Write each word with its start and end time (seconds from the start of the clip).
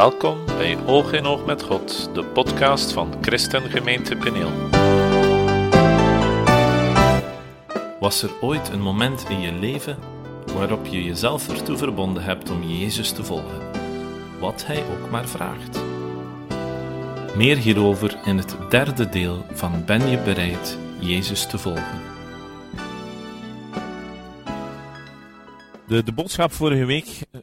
Welkom 0.00 0.46
bij 0.46 0.86
Oog 0.86 1.12
in 1.12 1.26
Oog 1.26 1.44
met 1.44 1.62
God, 1.62 2.14
de 2.14 2.24
podcast 2.24 2.92
van 2.92 3.14
Christengemeente 3.20 4.16
Peneel. 4.16 4.50
Was 7.98 8.22
er 8.22 8.30
ooit 8.40 8.68
een 8.68 8.80
moment 8.80 9.28
in 9.28 9.40
je 9.40 9.52
leven 9.52 9.98
waarop 10.54 10.86
je 10.86 11.04
jezelf 11.04 11.48
ertoe 11.48 11.76
verbonden 11.76 12.22
hebt 12.22 12.50
om 12.50 12.62
Jezus 12.62 13.12
te 13.12 13.24
volgen, 13.24 13.60
wat 14.38 14.66
Hij 14.66 14.84
ook 14.84 15.10
maar 15.10 15.28
vraagt? 15.28 15.80
Meer 17.36 17.56
hierover 17.56 18.18
in 18.24 18.36
het 18.36 18.56
derde 18.70 19.08
deel 19.08 19.44
van 19.52 19.84
Ben 19.84 20.08
je 20.08 20.18
bereid 20.18 20.78
Jezus 20.98 21.46
te 21.46 21.58
volgen? 21.58 22.00
De, 25.86 26.02
de 26.02 26.12
boodschap 26.12 26.52
vorige 26.52 26.84
week 26.84 27.20
eh, 27.30 27.40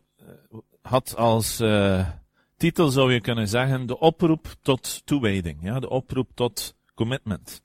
had 0.82 1.16
als 1.18 1.62
uh, 1.62 2.08
titel, 2.58 2.90
zou 2.90 3.14
je 3.14 3.22
kunnen 3.22 3.48
zeggen, 3.48 3.86
de 3.86 4.00
oproep 4.00 4.56
tot 4.62 5.06
toewijding. 5.06 5.64
Ja, 5.64 5.80
de 5.80 5.90
oproep 5.90 6.30
tot 6.34 6.76
commitment. 6.96 7.64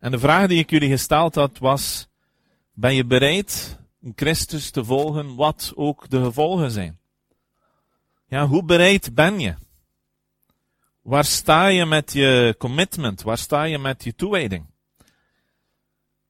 En 0.00 0.10
de 0.10 0.18
vraag 0.18 0.48
die 0.48 0.58
ik 0.58 0.70
jullie 0.70 0.90
gesteld 0.90 1.34
had 1.34 1.58
was, 1.58 2.08
ben 2.72 2.94
je 2.94 3.04
bereid 3.04 3.80
Christus 4.14 4.70
te 4.70 4.84
volgen, 4.84 5.34
wat 5.34 5.72
ook 5.74 6.08
de 6.08 6.22
gevolgen 6.22 6.70
zijn? 6.70 7.00
Ja, 8.26 8.46
hoe 8.46 8.64
bereid 8.64 9.14
ben 9.14 9.40
je? 9.40 9.54
Waar 11.02 11.24
sta 11.24 11.66
je 11.66 11.86
met 11.86 12.12
je 12.12 12.54
commitment? 12.58 13.22
Waar 13.22 13.38
sta 13.38 13.62
je 13.62 13.78
met 13.78 14.04
je 14.04 14.14
toewijding? 14.14 14.71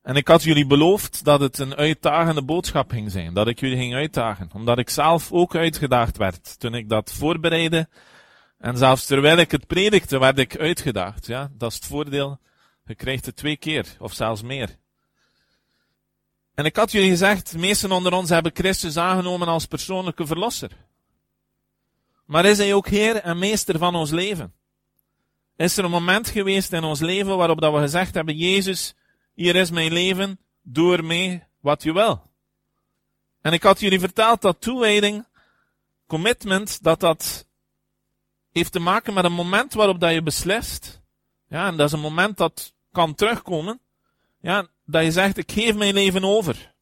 En 0.03 0.17
ik 0.17 0.29
had 0.29 0.43
jullie 0.43 0.67
beloofd 0.67 1.25
dat 1.25 1.41
het 1.41 1.59
een 1.59 1.75
uitdagende 1.75 2.43
boodschap 2.43 2.91
ging 2.91 3.11
zijn. 3.11 3.35
Dat 3.35 3.49
ik 3.49 3.61
jullie 3.61 3.77
ging 3.77 3.95
uitdagen. 3.95 4.51
Omdat 4.53 4.79
ik 4.79 4.91
zelf 4.91 5.33
ook 5.33 5.55
uitgedaagd 5.55 6.17
werd. 6.17 6.59
Toen 6.59 6.75
ik 6.75 6.89
dat 6.89 7.13
voorbereidde. 7.13 7.89
En 8.59 8.77
zelfs 8.77 9.07
terwijl 9.07 9.37
ik 9.37 9.51
het 9.51 9.67
predikte, 9.67 10.19
werd 10.19 10.39
ik 10.39 10.59
uitgedaagd. 10.59 11.27
Ja, 11.27 11.51
dat 11.53 11.71
is 11.71 11.77
het 11.77 11.87
voordeel. 11.87 12.41
Je 12.85 12.95
krijgt 12.95 13.27
het 13.27 13.37
twee 13.37 13.57
keer. 13.57 13.87
Of 13.99 14.13
zelfs 14.13 14.43
meer. 14.43 14.77
En 16.55 16.65
ik 16.65 16.77
had 16.77 16.93
jullie 16.93 17.11
gezegd, 17.11 17.53
de 17.53 17.59
meesten 17.59 17.93
onder 17.93 18.13
ons 18.13 18.31
hebben 18.31 18.53
Christus 18.55 18.97
aangenomen 18.97 19.49
als 19.49 19.67
persoonlijke 19.67 20.27
verlosser. 20.27 20.71
Maar 22.27 22.45
is 22.45 22.59
hij 22.59 22.75
ook 22.75 22.89
Heer 22.89 23.17
en 23.17 23.39
Meester 23.39 23.79
van 23.79 23.95
ons 23.95 24.11
leven? 24.11 24.53
Is 25.57 25.77
er 25.77 25.85
een 25.85 25.91
moment 25.91 26.29
geweest 26.29 26.73
in 26.73 26.85
ons 26.85 27.01
leven 27.01 27.37
waarop 27.37 27.61
dat 27.61 27.73
we 27.73 27.79
gezegd 27.79 28.15
hebben, 28.15 28.37
Jezus, 28.37 28.95
hier 29.35 29.57
is 29.57 29.71
mijn 29.71 29.93
leven, 29.93 30.39
doe 30.63 30.97
ermee 30.97 31.43
wat 31.61 31.83
je 31.83 31.93
wil. 31.93 32.31
En 33.41 33.53
ik 33.53 33.63
had 33.63 33.81
jullie 33.81 34.01
verteld 34.01 34.43
dat 34.43 34.61
toewijding, 34.61 35.27
commitment, 36.07 36.83
dat 36.83 37.01
dat 37.01 37.47
heeft 38.53 38.73
te 38.73 38.79
maken 38.79 39.15
met 39.15 39.25
een 39.25 39.33
moment 39.33 39.75
waarop 39.75 40.01
dat 40.01 40.13
je 40.13 40.23
beslist. 40.23 41.01
Ja, 41.49 41.67
en 41.67 41.77
dat 41.77 41.87
is 41.87 41.93
een 41.93 42.01
moment 42.01 42.37
dat 42.37 42.75
kan 42.93 43.15
terugkomen. 43.15 43.81
Ja, 44.41 44.67
dat 44.85 45.05
je 45.05 45.13
zegt, 45.13 45.39
ik 45.39 45.53
geef 45.53 45.75
mijn 45.75 45.95
leven 45.95 46.25
over. 46.25 46.75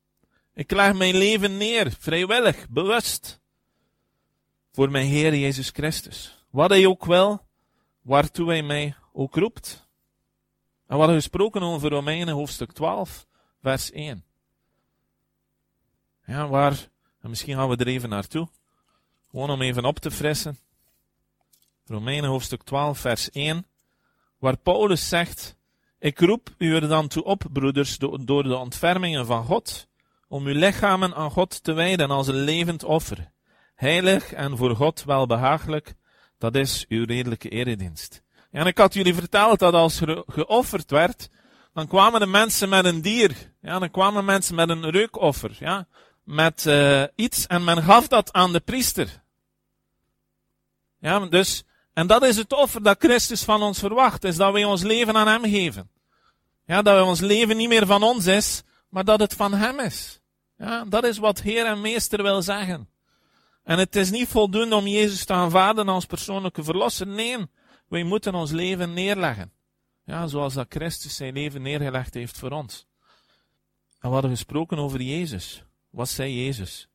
Ik 0.54 0.70
leg 0.70 0.94
mijn 0.94 1.16
leven 1.16 1.56
neer, 1.56 1.92
vrijwillig, 1.98 2.68
bewust. 2.68 3.40
Voor 4.72 4.90
mijn 4.90 5.06
Heer 5.06 5.34
Jezus 5.34 5.70
Christus. 5.70 6.44
Wat 6.50 6.70
hij 6.70 6.86
ook 6.86 7.04
wil, 7.04 7.46
waartoe 8.02 8.48
hij 8.48 8.62
mij 8.62 8.94
ook 9.12 9.34
roept. 9.34 9.88
En 10.90 10.96
we 10.96 11.02
hadden 11.02 11.20
gesproken 11.20 11.62
over 11.62 11.90
Romeinen 11.90 12.34
hoofdstuk 12.34 12.72
12, 12.72 13.26
vers 13.62 13.90
1. 13.90 14.24
Ja, 16.24 16.48
waar, 16.48 16.88
en 17.20 17.28
misschien 17.28 17.56
gaan 17.56 17.68
we 17.68 17.76
er 17.76 17.86
even 17.86 18.08
naartoe. 18.08 18.48
Gewoon 19.30 19.50
om 19.50 19.62
even 19.62 19.84
op 19.84 19.98
te 19.98 20.10
frissen. 20.10 20.58
Romeinen 21.86 22.30
hoofdstuk 22.30 22.62
12, 22.62 22.98
vers 22.98 23.30
1. 23.30 23.66
Waar 24.38 24.56
Paulus 24.56 25.08
zegt, 25.08 25.56
ik 25.98 26.20
roep 26.20 26.54
u 26.58 26.74
er 26.74 26.88
dan 26.88 27.08
toe 27.08 27.24
op, 27.24 27.44
broeders, 27.52 27.98
door 27.98 28.42
de 28.42 28.56
ontfermingen 28.56 29.26
van 29.26 29.44
God, 29.44 29.88
om 30.28 30.46
uw 30.46 30.54
lichamen 30.54 31.14
aan 31.14 31.30
God 31.30 31.64
te 31.64 31.72
wijden 31.72 32.10
als 32.10 32.26
een 32.26 32.44
levend 32.44 32.84
offer. 32.84 33.32
Heilig 33.74 34.32
en 34.32 34.56
voor 34.56 34.76
God 34.76 35.04
welbehagelijk, 35.04 35.94
dat 36.38 36.54
is 36.54 36.84
uw 36.88 37.04
redelijke 37.04 37.48
eredienst. 37.48 38.22
En 38.50 38.66
ik 38.66 38.78
had 38.78 38.94
jullie 38.94 39.14
verteld 39.14 39.58
dat 39.58 39.74
als 39.74 40.00
er 40.00 40.22
geofferd 40.26 40.90
werd, 40.90 41.28
dan 41.74 41.86
kwamen 41.86 42.20
de 42.20 42.26
mensen 42.26 42.68
met 42.68 42.84
een 42.84 43.02
dier. 43.02 43.52
Ja, 43.62 43.78
dan 43.78 43.90
kwamen 43.90 44.24
mensen 44.24 44.54
met 44.54 44.68
een 44.68 44.90
reukoffer. 44.90 45.56
Ja, 45.58 45.86
met 46.24 46.64
uh, 46.66 47.04
iets 47.14 47.46
en 47.46 47.64
men 47.64 47.82
gaf 47.82 48.08
dat 48.08 48.32
aan 48.32 48.52
de 48.52 48.60
priester. 48.60 49.22
Ja, 51.00 51.26
dus, 51.26 51.64
en 51.92 52.06
dat 52.06 52.24
is 52.24 52.36
het 52.36 52.52
offer 52.52 52.82
dat 52.82 52.96
Christus 52.98 53.42
van 53.42 53.62
ons 53.62 53.78
verwacht, 53.78 54.24
is 54.24 54.36
dat 54.36 54.52
wij 54.52 54.64
ons 54.64 54.82
leven 54.82 55.16
aan 55.16 55.28
Hem 55.28 55.44
geven. 55.44 55.90
Ja, 56.66 56.82
dat 56.82 57.06
ons 57.06 57.20
leven 57.20 57.56
niet 57.56 57.68
meer 57.68 57.86
van 57.86 58.02
ons 58.02 58.26
is, 58.26 58.62
maar 58.88 59.04
dat 59.04 59.20
het 59.20 59.34
van 59.34 59.54
Hem 59.54 59.80
is. 59.80 60.20
Ja, 60.56 60.84
dat 60.84 61.04
is 61.04 61.18
wat 61.18 61.40
Heer 61.40 61.66
en 61.66 61.80
Meester 61.80 62.22
wil 62.22 62.42
zeggen. 62.42 62.88
En 63.64 63.78
het 63.78 63.96
is 63.96 64.10
niet 64.10 64.28
voldoende 64.28 64.76
om 64.76 64.86
Jezus 64.86 65.24
te 65.24 65.32
aanvaarden 65.32 65.88
als 65.88 66.04
persoonlijke 66.04 66.64
verlosser. 66.64 67.06
Nee, 67.06 67.36
wij 67.90 68.02
moeten 68.02 68.34
ons 68.34 68.50
leven 68.50 68.92
neerleggen. 68.92 69.52
Ja, 70.04 70.26
zoals 70.26 70.54
dat 70.54 70.66
Christus 70.68 71.16
zijn 71.16 71.34
leven 71.34 71.62
neergelegd 71.62 72.14
heeft 72.14 72.38
voor 72.38 72.50
ons. 72.50 72.86
En 73.98 74.08
we 74.08 74.14
hadden 74.14 74.30
gesproken 74.30 74.78
over 74.78 75.02
Jezus. 75.02 75.64
Wat 75.90 76.08
zei 76.08 76.44
Jezus? 76.44 76.88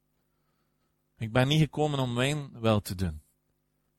Ik 1.17 1.31
ben 1.31 1.47
niet 1.47 1.59
gekomen 1.59 1.99
om 1.99 2.13
mijn 2.13 2.49
wil 2.59 2.81
te 2.81 2.95
doen, 2.95 3.21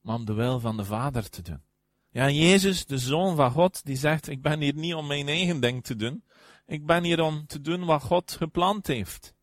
maar 0.01 0.15
om 0.15 0.25
de 0.25 0.33
wil 0.33 0.61
van 0.61 0.77
de 0.77 0.84
Vader 0.84 1.29
te 1.29 1.43
doen. 1.43 1.62
Ja, 2.11 2.31
Jezus, 2.31 2.87
de 2.87 2.99
Zoon 2.99 3.37
van 3.37 3.51
God, 3.51 3.84
die 3.84 3.97
zegt, 3.97 4.28
ik 4.28 4.43
ben 4.43 4.61
hier 4.61 4.75
niet 4.75 4.95
om 4.95 5.07
mijn 5.07 5.28
eigen 5.28 5.61
ding 5.61 5.84
te 5.84 5.97
doen. 5.97 6.25
Ik 6.67 6.87
ben 6.87 7.05
hier 7.05 7.23
om 7.23 7.47
te 7.47 7.61
doen 7.61 7.84
wat 7.84 8.03
God 8.03 8.33
gepland 8.33 8.87
heeft. 8.87 9.34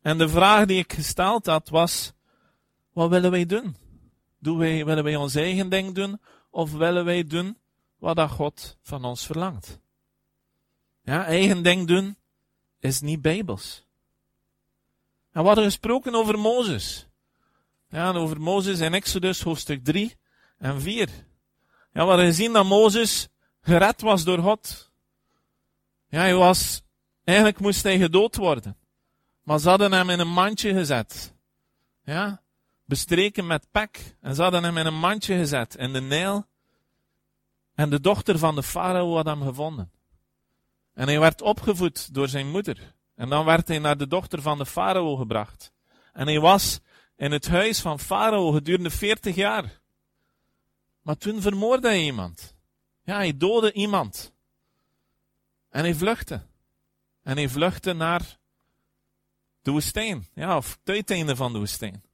En 0.00 0.18
de 0.18 0.28
vraag 0.28 0.66
die 0.66 0.78
ik 0.78 0.92
gesteld 0.92 1.46
had 1.46 1.68
was, 1.68 2.12
wat 2.92 3.10
willen 3.10 3.30
wij 3.30 3.46
doen? 3.46 3.76
Doen 4.38 4.58
wij, 4.58 4.84
willen 4.84 5.04
wij 5.04 5.16
ons 5.16 5.34
eigen 5.34 5.68
ding 5.68 5.94
doen? 5.94 6.20
Of 6.50 6.72
willen 6.72 7.04
wij 7.04 7.24
doen 7.24 7.58
wat 7.98 8.16
dat 8.16 8.30
God 8.30 8.76
van 8.82 9.04
ons 9.04 9.26
verlangt? 9.26 9.80
Ja, 11.02 11.24
eigen 11.24 11.62
ding 11.62 11.86
doen 11.86 12.16
is 12.78 13.00
niet 13.00 13.22
bijbels. 13.22 13.84
En 15.32 15.40
we 15.40 15.46
hadden 15.46 15.64
gesproken 15.64 16.14
over 16.14 16.38
Mozes. 16.38 17.06
Ja, 17.88 18.12
over 18.12 18.40
Mozes 18.40 18.80
in 18.80 18.94
Exodus 18.94 19.42
hoofdstuk 19.42 19.84
3 19.84 20.16
en 20.58 20.80
4. 20.80 21.08
Ja, 21.92 22.02
we 22.02 22.08
hadden 22.08 22.26
gezien 22.26 22.52
dat 22.52 22.64
Mozes 22.64 23.28
gered 23.60 24.00
was 24.00 24.24
door 24.24 24.38
God. 24.38 24.90
Ja, 26.08 26.18
hij 26.18 26.34
was, 26.34 26.82
eigenlijk 27.24 27.60
moest 27.60 27.82
hij 27.82 27.98
gedood 27.98 28.36
worden. 28.36 28.76
Maar 29.42 29.58
ze 29.58 29.68
hadden 29.68 29.92
hem 29.92 30.10
in 30.10 30.18
een 30.18 30.32
mandje 30.32 30.74
gezet. 30.74 31.34
Ja, 32.04 32.42
bestreken 32.90 33.46
met 33.46 33.70
pek. 33.70 34.16
En 34.20 34.34
ze 34.34 34.42
hadden 34.42 34.62
hem 34.62 34.76
in 34.76 34.86
een 34.86 34.98
mandje 34.98 35.36
gezet 35.36 35.74
in 35.74 35.92
de 35.92 36.00
Nijl. 36.00 36.46
En 37.74 37.90
de 37.90 38.00
dochter 38.00 38.38
van 38.38 38.54
de 38.54 38.62
farao 38.62 39.14
had 39.14 39.24
hem 39.24 39.42
gevonden. 39.42 39.90
En 40.94 41.06
hij 41.06 41.20
werd 41.20 41.42
opgevoed 41.42 42.14
door 42.14 42.28
zijn 42.28 42.50
moeder. 42.50 42.94
En 43.14 43.28
dan 43.28 43.44
werd 43.44 43.68
hij 43.68 43.78
naar 43.78 43.96
de 43.96 44.06
dochter 44.06 44.42
van 44.42 44.58
de 44.58 44.66
farao 44.66 45.16
gebracht. 45.16 45.72
En 46.12 46.26
hij 46.26 46.40
was 46.40 46.80
in 47.16 47.32
het 47.32 47.48
huis 47.48 47.80
van 47.80 47.98
farao 47.98 48.50
gedurende 48.50 48.90
40 48.90 49.34
jaar. 49.34 49.80
Maar 51.02 51.16
toen 51.16 51.40
vermoordde 51.40 51.88
hij 51.88 52.02
iemand. 52.02 52.54
Ja, 53.02 53.16
hij 53.16 53.36
doodde 53.36 53.72
iemand. 53.72 54.32
En 55.68 55.80
hij 55.80 55.94
vluchtte. 55.94 56.42
En 57.22 57.36
hij 57.36 57.48
vluchtte 57.48 57.92
naar 57.92 58.38
de 59.62 59.70
woestijn. 59.70 60.26
Ja, 60.34 60.56
of 60.56 60.78
het 60.80 60.94
uiteinde 60.94 61.36
van 61.36 61.52
de 61.52 61.58
woestijn. 61.58 62.09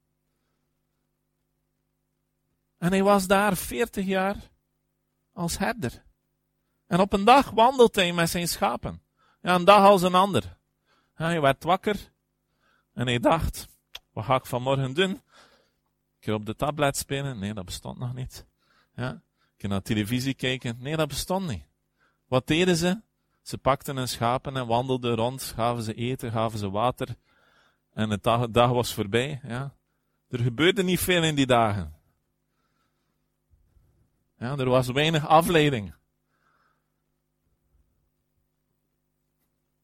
En 2.78 2.90
hij 2.90 3.02
was 3.02 3.26
daar 3.26 3.56
40 3.56 4.04
jaar 4.04 4.36
als 5.32 5.58
herder. 5.58 6.04
En 6.86 7.00
op 7.00 7.12
een 7.12 7.24
dag 7.24 7.50
wandelt 7.50 7.94
hij 7.94 8.12
met 8.12 8.30
zijn 8.30 8.48
schapen. 8.48 9.02
Ja, 9.42 9.54
een 9.54 9.64
dag 9.64 9.82
als 9.82 10.02
een 10.02 10.14
ander. 10.14 10.56
hij 11.14 11.40
werd 11.40 11.64
wakker 11.64 12.12
en 12.92 13.06
hij 13.06 13.18
dacht, 13.18 13.68
wat 14.12 14.24
ga 14.24 14.34
ik 14.34 14.46
vanmorgen 14.46 14.94
doen? 14.94 15.22
Ga 16.20 16.32
op 16.32 16.46
de 16.46 16.56
tablet 16.56 16.96
spelen. 16.96 17.38
Nee, 17.38 17.54
dat 17.54 17.64
bestond 17.64 17.98
nog 17.98 18.14
niet. 18.14 18.46
Ja, 18.94 19.22
kan 19.56 19.70
naar 19.70 19.82
televisie 19.82 20.34
kijken. 20.34 20.76
Nee, 20.78 20.96
dat 20.96 21.08
bestond 21.08 21.46
niet. 21.46 21.62
Wat 22.26 22.46
deden 22.46 22.76
ze? 22.76 23.00
Ze 23.42 23.58
pakten 23.58 23.96
hun 23.96 24.08
schapen 24.08 24.56
en 24.56 24.66
wandelden 24.66 25.14
rond, 25.14 25.42
gaven 25.42 25.82
ze 25.82 25.94
eten, 25.94 26.32
gaven 26.32 26.58
ze 26.58 26.70
water. 26.70 27.08
En 27.92 28.08
de 28.08 28.18
dag, 28.20 28.50
dag 28.50 28.70
was 28.70 28.94
voorbij. 28.94 29.40
Ja. 29.42 29.74
Er 30.28 30.38
gebeurde 30.38 30.82
niet 30.82 31.00
veel 31.00 31.22
in 31.22 31.34
die 31.34 31.46
dagen. 31.46 31.95
Ja, 34.38 34.56
er 34.56 34.68
was 34.68 34.86
weinig 34.86 35.26
afleiding. 35.26 35.94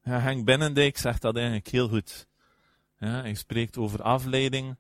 Ja, 0.03 0.19
Henk 0.19 0.45
Bennendijk 0.45 0.99
zegt 0.99 1.23
dat 1.23 1.37
eigenlijk 1.37 1.69
heel 1.69 1.89
goed. 1.89 2.27
Ja, 2.99 3.21
hij 3.21 3.35
spreekt 3.35 3.77
over 3.79 4.03
afleiding, 4.03 4.77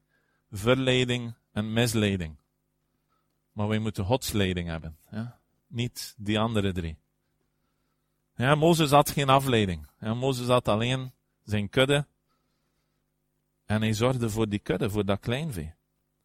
verleiding 0.50 1.34
en 1.52 1.72
misleiding. 1.72 2.36
Maar 3.52 3.68
wij 3.68 3.78
moeten 3.78 4.04
Gods 4.04 4.32
leiding 4.32 4.68
hebben. 4.68 4.96
Ja? 5.10 5.40
Niet 5.66 6.14
die 6.16 6.38
andere 6.38 6.72
drie. 6.72 6.98
Ja, 8.36 8.54
Mozes 8.54 8.90
had 8.90 9.10
geen 9.10 9.28
afleiding. 9.28 9.86
Ja, 10.00 10.14
Mozes 10.14 10.46
had 10.46 10.68
alleen 10.68 11.12
zijn 11.42 11.68
kudde. 11.68 12.06
En 13.64 13.80
hij 13.80 13.92
zorgde 13.92 14.30
voor 14.30 14.48
die 14.48 14.58
kudde, 14.58 14.90
voor 14.90 15.04
dat 15.04 15.20
kleinvee. 15.20 15.74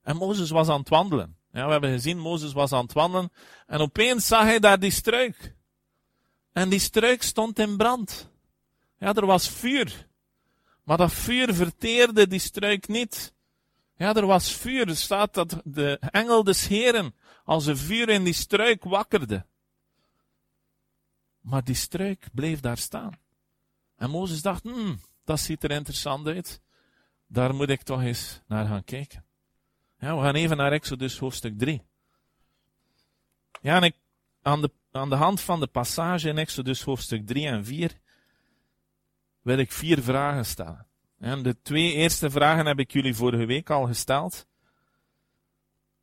En 0.02 0.16
Mozes 0.16 0.50
was 0.50 0.70
aan 0.70 0.80
het 0.80 0.90
wandelen. 0.90 1.37
Ja, 1.52 1.66
we 1.66 1.72
hebben 1.72 1.92
gezien, 1.92 2.20
Mozes 2.20 2.54
was 2.54 2.72
aan 2.72 2.84
het 2.84 2.94
wandelen. 2.94 3.32
En 3.68 3.80
opeens 3.80 4.28
zag 4.28 4.44
hij 4.44 4.60
daar 4.60 4.80
die 4.80 4.92
struik. 4.92 5.56
En 6.52 6.70
die 6.70 6.80
struik 6.80 7.24
stond 7.24 7.60
in 7.60 7.78
brand. 7.78 8.30
Ja, 8.98 9.14
er 9.14 9.26
was 9.26 9.50
vuur. 9.50 10.08
Maar 10.84 10.98
dat 10.98 11.14
vuur 11.14 11.54
verteerde 11.54 12.28
die 12.28 12.40
struik 12.40 12.88
niet. 12.88 13.34
Ja, 13.98 14.14
er 14.14 14.26
was 14.26 14.52
vuur. 14.52 14.88
Er 14.88 14.96
staat 14.96 15.34
dat 15.34 15.62
de 15.64 15.98
engel 16.00 16.44
des 16.44 16.68
Heren 16.68 17.16
als 17.44 17.66
een 17.66 17.78
vuur 17.78 18.10
in 18.10 18.24
die 18.24 18.34
struik 18.34 18.84
wakkerde. 18.84 19.46
Maar 21.42 21.64
die 21.64 21.76
struik 21.76 22.28
bleef 22.34 22.60
daar 22.60 22.78
staan. 22.78 23.20
En 23.96 24.10
Mozes 24.10 24.42
dacht, 24.42 24.64
hmm, 24.64 25.00
dat 25.26 25.40
ziet 25.40 25.64
er 25.64 25.72
interessant 25.72 26.28
uit. 26.28 26.62
Daar 27.28 27.56
moet 27.56 27.70
ik 27.70 27.82
toch 27.82 28.02
eens 28.02 28.42
naar 28.48 28.66
gaan 28.66 28.84
kijken. 28.84 29.27
We 29.98 30.06
gaan 30.06 30.36
even 30.36 30.58
naar 30.58 30.72
Exodus 30.72 31.20
hoofdstuk 31.20 31.58
3. 31.58 31.82
Ja, 33.62 33.76
en 33.76 33.84
ik, 33.84 33.96
aan, 34.42 34.62
de, 34.62 34.72
aan 34.92 35.10
de 35.10 35.16
hand 35.16 35.42
van 35.42 35.60
de 35.60 35.68
passage 35.68 36.30
in 36.30 36.38
Exodus 36.38 36.82
hoofdstuk 36.82 37.28
3 37.28 37.48
en 37.48 37.66
4 37.66 38.00
wil 39.42 39.58
ik 39.58 39.72
vier 39.72 40.02
vragen 40.02 40.46
stellen. 40.46 40.88
En 41.20 41.44
de 41.44 41.62
twee 41.62 41.94
eerste 41.94 42.30
vragen 42.30 42.66
heb 42.66 42.80
ik 42.80 42.92
jullie 42.92 43.16
vorige 43.16 43.46
week 43.46 43.70
al 43.70 43.86
gesteld. 43.86 44.48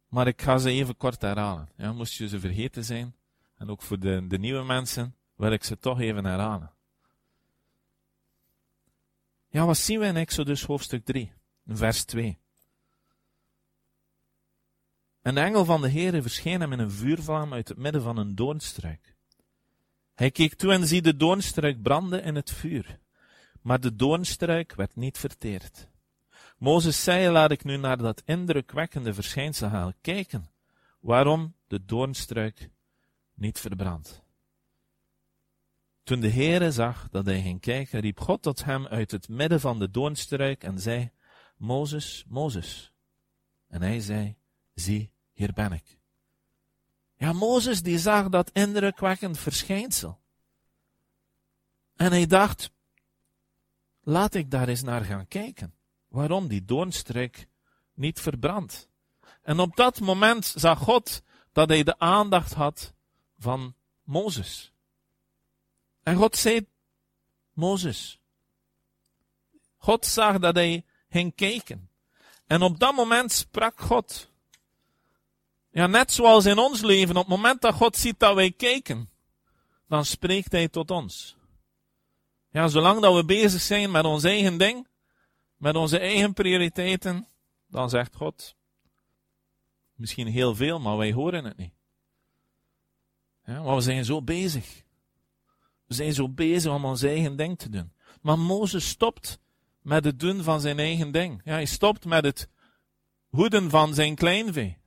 Maar 0.08 0.26
ik 0.26 0.42
ga 0.42 0.58
ze 0.58 0.70
even 0.70 0.96
kort 0.96 1.22
herhalen. 1.22 1.68
Ja, 1.76 1.92
moest 1.92 2.14
je 2.14 2.28
ze 2.28 2.40
vergeten 2.40 2.84
zijn. 2.84 3.14
En 3.56 3.68
ook 3.68 3.82
voor 3.82 3.98
de, 3.98 4.26
de 4.26 4.38
nieuwe 4.38 4.64
mensen 4.64 5.14
wil 5.36 5.52
ik 5.52 5.64
ze 5.64 5.78
toch 5.78 6.00
even 6.00 6.24
herhalen. 6.24 6.72
Ja, 9.48 9.66
wat 9.66 9.76
zien 9.76 10.00
we 10.00 10.06
in 10.06 10.16
Exodus 10.16 10.64
hoofdstuk 10.64 11.04
3, 11.04 11.32
vers 11.66 12.04
2? 12.04 12.38
En 15.24 15.34
de 15.34 15.40
engel 15.40 15.64
van 15.64 15.80
de 15.80 15.90
Heere 15.90 16.22
verscheen 16.22 16.60
hem 16.60 16.72
in 16.72 16.78
een 16.78 16.90
vuurvlam 16.90 17.52
uit 17.52 17.68
het 17.68 17.78
midden 17.78 18.02
van 18.02 18.16
een 18.16 18.34
doornstruik. 18.34 19.16
Hij 20.14 20.30
keek 20.30 20.54
toe 20.54 20.72
en 20.72 20.86
zie 20.86 21.02
de 21.02 21.16
doornstruik 21.16 21.82
branden 21.82 22.22
in 22.22 22.34
het 22.34 22.50
vuur. 22.50 22.98
Maar 23.62 23.80
de 23.80 23.96
doornstruik 23.96 24.74
werd 24.74 24.96
niet 24.96 25.18
verteerd. 25.18 25.88
Mozes 26.58 27.04
zei, 27.04 27.30
laat 27.30 27.50
ik 27.50 27.64
nu 27.64 27.76
naar 27.76 27.96
dat 27.96 28.22
indrukwekkende 28.24 29.14
verschijnsel 29.14 29.68
gaan 29.68 29.94
kijken, 30.00 30.50
waarom 31.00 31.54
de 31.66 31.84
doornstruik 31.84 32.70
niet 33.34 33.60
verbrandt. 33.60 34.22
Toen 36.02 36.20
de 36.20 36.30
Heere 36.30 36.72
zag 36.72 37.08
dat 37.10 37.26
hij 37.26 37.42
ging 37.42 37.60
kijken, 37.60 38.00
riep 38.00 38.20
God 38.20 38.42
tot 38.42 38.64
hem 38.64 38.86
uit 38.86 39.10
het 39.10 39.28
midden 39.28 39.60
van 39.60 39.78
de 39.78 39.90
doornstruik 39.90 40.64
en 40.64 40.78
zei, 40.78 41.10
Mozes, 41.56 42.24
Mozes. 42.28 42.92
En 43.68 43.82
hij 43.82 44.00
zei, 44.00 44.36
zie, 44.74 45.12
hier 45.34 45.52
ben 45.52 45.72
ik. 45.72 45.98
Ja, 47.16 47.32
Mozes 47.32 47.82
die 47.82 47.98
zag 47.98 48.28
dat 48.28 48.50
indrukwekkend 48.50 49.38
verschijnsel. 49.38 50.20
En 51.96 52.10
hij 52.10 52.26
dacht, 52.26 52.70
laat 54.00 54.34
ik 54.34 54.50
daar 54.50 54.68
eens 54.68 54.82
naar 54.82 55.04
gaan 55.04 55.28
kijken. 55.28 55.74
Waarom 56.08 56.48
die 56.48 56.64
doornstruik 56.64 57.48
niet 57.94 58.20
verbrandt. 58.20 58.88
En 59.42 59.58
op 59.58 59.76
dat 59.76 60.00
moment 60.00 60.46
zag 60.56 60.78
God 60.78 61.22
dat 61.52 61.68
hij 61.68 61.82
de 61.82 61.98
aandacht 61.98 62.52
had 62.52 62.94
van 63.38 63.74
Mozes. 64.02 64.72
En 66.02 66.16
God 66.16 66.36
zei, 66.36 66.66
Mozes. 67.52 68.20
God 69.76 70.06
zag 70.06 70.38
dat 70.38 70.54
hij 70.54 70.84
ging 71.08 71.34
kijken. 71.34 71.90
En 72.46 72.62
op 72.62 72.78
dat 72.78 72.94
moment 72.94 73.32
sprak 73.32 73.80
God. 73.80 74.32
Ja, 75.74 75.86
net 75.86 76.12
zoals 76.12 76.44
in 76.44 76.58
ons 76.58 76.80
leven, 76.80 77.16
op 77.16 77.26
het 77.26 77.36
moment 77.36 77.60
dat 77.60 77.74
God 77.74 77.96
ziet 77.96 78.18
dat 78.18 78.34
wij 78.34 78.52
kijken, 78.52 79.10
dan 79.88 80.04
spreekt 80.04 80.52
hij 80.52 80.68
tot 80.68 80.90
ons. 80.90 81.36
Ja, 82.50 82.68
zolang 82.68 83.00
dat 83.00 83.14
we 83.14 83.24
bezig 83.24 83.60
zijn 83.60 83.90
met 83.90 84.04
ons 84.04 84.24
eigen 84.24 84.58
ding, 84.58 84.88
met 85.56 85.76
onze 85.76 85.98
eigen 85.98 86.32
prioriteiten, 86.32 87.26
dan 87.66 87.90
zegt 87.90 88.14
God, 88.16 88.56
misschien 89.94 90.26
heel 90.26 90.54
veel, 90.54 90.80
maar 90.80 90.96
wij 90.96 91.12
horen 91.12 91.44
het 91.44 91.56
niet. 91.56 91.72
Ja, 93.44 93.62
maar 93.62 93.74
we 93.74 93.80
zijn 93.80 94.04
zo 94.04 94.22
bezig. 94.22 94.82
We 95.86 95.94
zijn 95.94 96.12
zo 96.12 96.28
bezig 96.28 96.72
om 96.72 96.84
ons 96.84 97.02
eigen 97.02 97.36
ding 97.36 97.58
te 97.58 97.68
doen. 97.68 97.92
Maar 98.20 98.38
Mozes 98.38 98.88
stopt 98.88 99.38
met 99.82 100.04
het 100.04 100.20
doen 100.20 100.42
van 100.42 100.60
zijn 100.60 100.78
eigen 100.78 101.12
ding. 101.12 101.40
Ja, 101.44 101.52
hij 101.52 101.64
stopt 101.64 102.04
met 102.04 102.24
het 102.24 102.48
hoeden 103.28 103.70
van 103.70 103.94
zijn 103.94 104.14
kleinvee. 104.14 104.82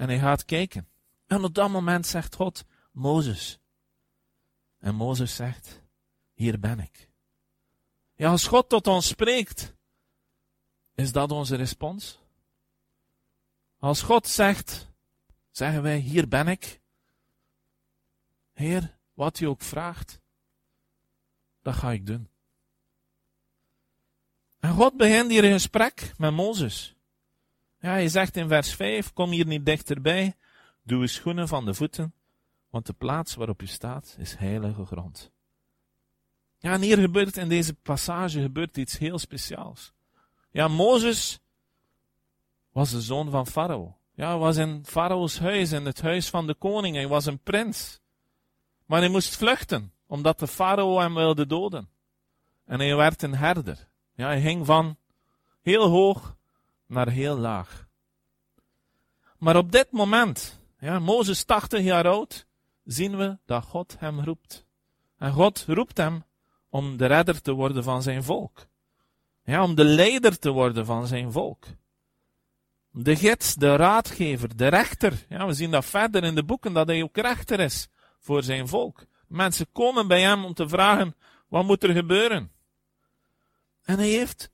En 0.00 0.08
hij 0.08 0.18
gaat 0.18 0.44
kijken. 0.44 0.88
En 1.26 1.44
op 1.44 1.54
dat 1.54 1.70
moment 1.70 2.06
zegt 2.06 2.34
God, 2.34 2.64
Mozes. 2.92 3.58
En 4.78 4.94
Mozes 4.94 5.34
zegt, 5.34 5.82
hier 6.32 6.60
ben 6.60 6.80
ik. 6.80 7.10
Ja, 8.14 8.30
als 8.30 8.46
God 8.46 8.68
tot 8.68 8.86
ons 8.86 9.06
spreekt, 9.06 9.74
is 10.94 11.12
dat 11.12 11.30
onze 11.30 11.56
respons? 11.56 12.18
Als 13.78 14.02
God 14.02 14.26
zegt, 14.26 14.88
zeggen 15.50 15.82
wij, 15.82 15.98
hier 15.98 16.28
ben 16.28 16.48
ik. 16.48 16.80
Heer, 18.52 18.98
wat 19.14 19.40
u 19.40 19.44
ook 19.44 19.62
vraagt, 19.62 20.20
dat 21.62 21.74
ga 21.74 21.92
ik 21.92 22.06
doen. 22.06 22.28
En 24.60 24.74
God 24.74 24.96
begint 24.96 25.30
hier 25.30 25.44
een 25.44 25.52
gesprek 25.52 26.12
met 26.16 26.32
Mozes. 26.32 26.94
Ja, 27.80 27.90
hij 27.90 28.08
zegt 28.08 28.36
in 28.36 28.48
vers 28.48 28.74
5, 28.74 29.12
kom 29.12 29.30
hier 29.30 29.46
niet 29.46 29.66
dichterbij, 29.66 30.34
doe 30.82 31.00
uw 31.00 31.06
schoenen 31.06 31.48
van 31.48 31.64
de 31.64 31.74
voeten, 31.74 32.14
want 32.70 32.86
de 32.86 32.92
plaats 32.92 33.34
waarop 33.34 33.62
u 33.62 33.66
staat 33.66 34.16
is 34.18 34.34
heilige 34.34 34.84
grond. 34.84 35.30
Ja, 36.58 36.72
en 36.72 36.80
hier 36.80 36.98
gebeurt 36.98 37.36
in 37.36 37.48
deze 37.48 37.74
passage 37.74 38.40
gebeurt 38.40 38.76
iets 38.76 38.98
heel 38.98 39.18
speciaals. 39.18 39.92
Ja, 40.50 40.68
Mozes 40.68 41.40
was 42.72 42.90
de 42.90 43.00
zoon 43.00 43.30
van 43.30 43.46
Farao. 43.46 43.96
Ja, 44.14 44.38
was 44.38 44.56
in 44.56 44.84
Farao's 44.84 45.38
huis, 45.38 45.72
in 45.72 45.86
het 45.86 46.00
huis 46.00 46.28
van 46.30 46.46
de 46.46 46.54
koning. 46.54 46.96
Hij 46.96 47.08
was 47.08 47.26
een 47.26 47.38
prins. 47.38 48.00
Maar 48.86 49.00
hij 49.00 49.08
moest 49.08 49.36
vluchten, 49.36 49.92
omdat 50.06 50.38
de 50.38 50.46
farao 50.46 50.98
hem 50.98 51.14
wilde 51.14 51.46
doden. 51.46 51.88
En 52.64 52.78
hij 52.78 52.96
werd 52.96 53.22
een 53.22 53.34
herder. 53.34 53.88
Ja, 54.14 54.26
hij 54.26 54.40
ging 54.40 54.66
van 54.66 54.96
heel 55.60 55.88
hoog 55.88 56.36
naar 56.90 57.08
heel 57.08 57.36
laag. 57.36 57.88
Maar 59.38 59.56
op 59.56 59.72
dit 59.72 59.90
moment, 59.90 60.60
ja, 60.78 60.98
Mozes 60.98 61.44
80 61.44 61.80
jaar 61.80 62.06
oud, 62.06 62.46
zien 62.84 63.16
we 63.16 63.38
dat 63.44 63.64
God 63.64 63.96
hem 63.98 64.20
roept. 64.20 64.66
En 65.18 65.32
God 65.32 65.64
roept 65.68 65.96
hem 65.96 66.24
om 66.68 66.96
de 66.96 67.06
redder 67.06 67.42
te 67.42 67.52
worden 67.52 67.84
van 67.84 68.02
zijn 68.02 68.22
volk. 68.22 68.66
Ja, 69.44 69.62
om 69.62 69.74
de 69.74 69.84
leider 69.84 70.38
te 70.38 70.50
worden 70.50 70.86
van 70.86 71.06
zijn 71.06 71.32
volk. 71.32 71.66
De 72.90 73.16
gids, 73.16 73.54
de 73.54 73.76
raadgever, 73.76 74.56
de 74.56 74.68
rechter. 74.68 75.26
Ja, 75.28 75.46
we 75.46 75.52
zien 75.52 75.70
dat 75.70 75.84
verder 75.84 76.24
in 76.24 76.34
de 76.34 76.44
boeken 76.44 76.72
dat 76.72 76.86
hij 76.86 77.02
ook 77.02 77.16
rechter 77.16 77.60
is 77.60 77.88
voor 78.18 78.42
zijn 78.42 78.68
volk. 78.68 79.04
Mensen 79.26 79.66
komen 79.72 80.08
bij 80.08 80.20
hem 80.20 80.44
om 80.44 80.54
te 80.54 80.68
vragen, 80.68 81.16
wat 81.48 81.64
moet 81.64 81.82
er 81.82 81.92
gebeuren? 81.92 82.52
En 83.82 83.98
hij 83.98 84.08
heeft 84.08 84.50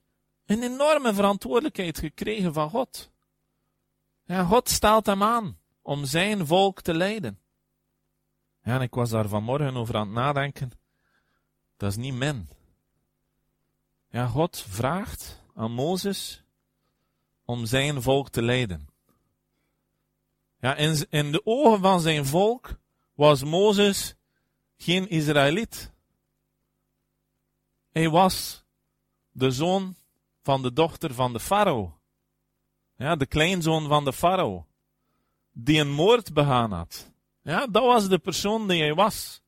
een 0.47 0.63
enorme 0.63 1.13
verantwoordelijkheid 1.13 1.99
gekregen 1.99 2.53
van 2.53 2.69
God. 2.69 3.11
God 4.27 4.69
stelt 4.69 5.05
hem 5.05 5.23
aan 5.23 5.57
om 5.81 6.05
zijn 6.05 6.47
volk 6.47 6.81
te 6.81 6.93
leiden. 6.93 7.39
En 8.61 8.81
ik 8.81 8.93
was 8.93 9.09
daar 9.09 9.27
vanmorgen 9.27 9.75
over 9.75 9.95
aan 9.95 10.07
het 10.07 10.15
nadenken. 10.15 10.71
Dat 11.77 11.89
is 11.89 11.97
niet 11.97 12.13
min. 12.13 12.49
Ja, 14.09 14.27
God 14.27 14.65
vraagt 14.67 15.43
aan 15.55 15.71
Mozes 15.71 16.43
om 17.45 17.65
zijn 17.65 18.01
volk 18.01 18.29
te 18.29 18.41
leiden. 18.41 18.87
Ja, 20.59 20.75
in, 20.75 21.05
in 21.09 21.31
de 21.31 21.45
ogen 21.45 21.81
van 21.81 22.01
zijn 22.01 22.25
volk 22.25 22.79
was 23.13 23.43
Mozes 23.43 24.15
geen 24.77 25.09
Israëliet. 25.09 25.91
Hij 27.91 28.09
was 28.09 28.63
de 29.31 29.51
zoon 29.51 29.95
van 30.47 30.61
de 30.61 30.73
dochter 30.73 31.13
van 31.13 31.33
de 31.33 31.39
farao. 31.39 31.97
Ja, 32.97 33.15
de 33.15 33.25
kleinzoon 33.25 33.87
van 33.87 34.05
de 34.05 34.13
farao. 34.13 34.65
Die 35.51 35.79
een 35.79 35.91
moord 35.91 36.33
begaan 36.33 36.71
had. 36.71 37.11
Ja, 37.43 37.67
dat 37.67 37.83
was 37.83 38.07
de 38.09 38.17
persoon 38.17 38.67
die 38.67 38.81
hij 38.81 38.93
was. 38.93 39.41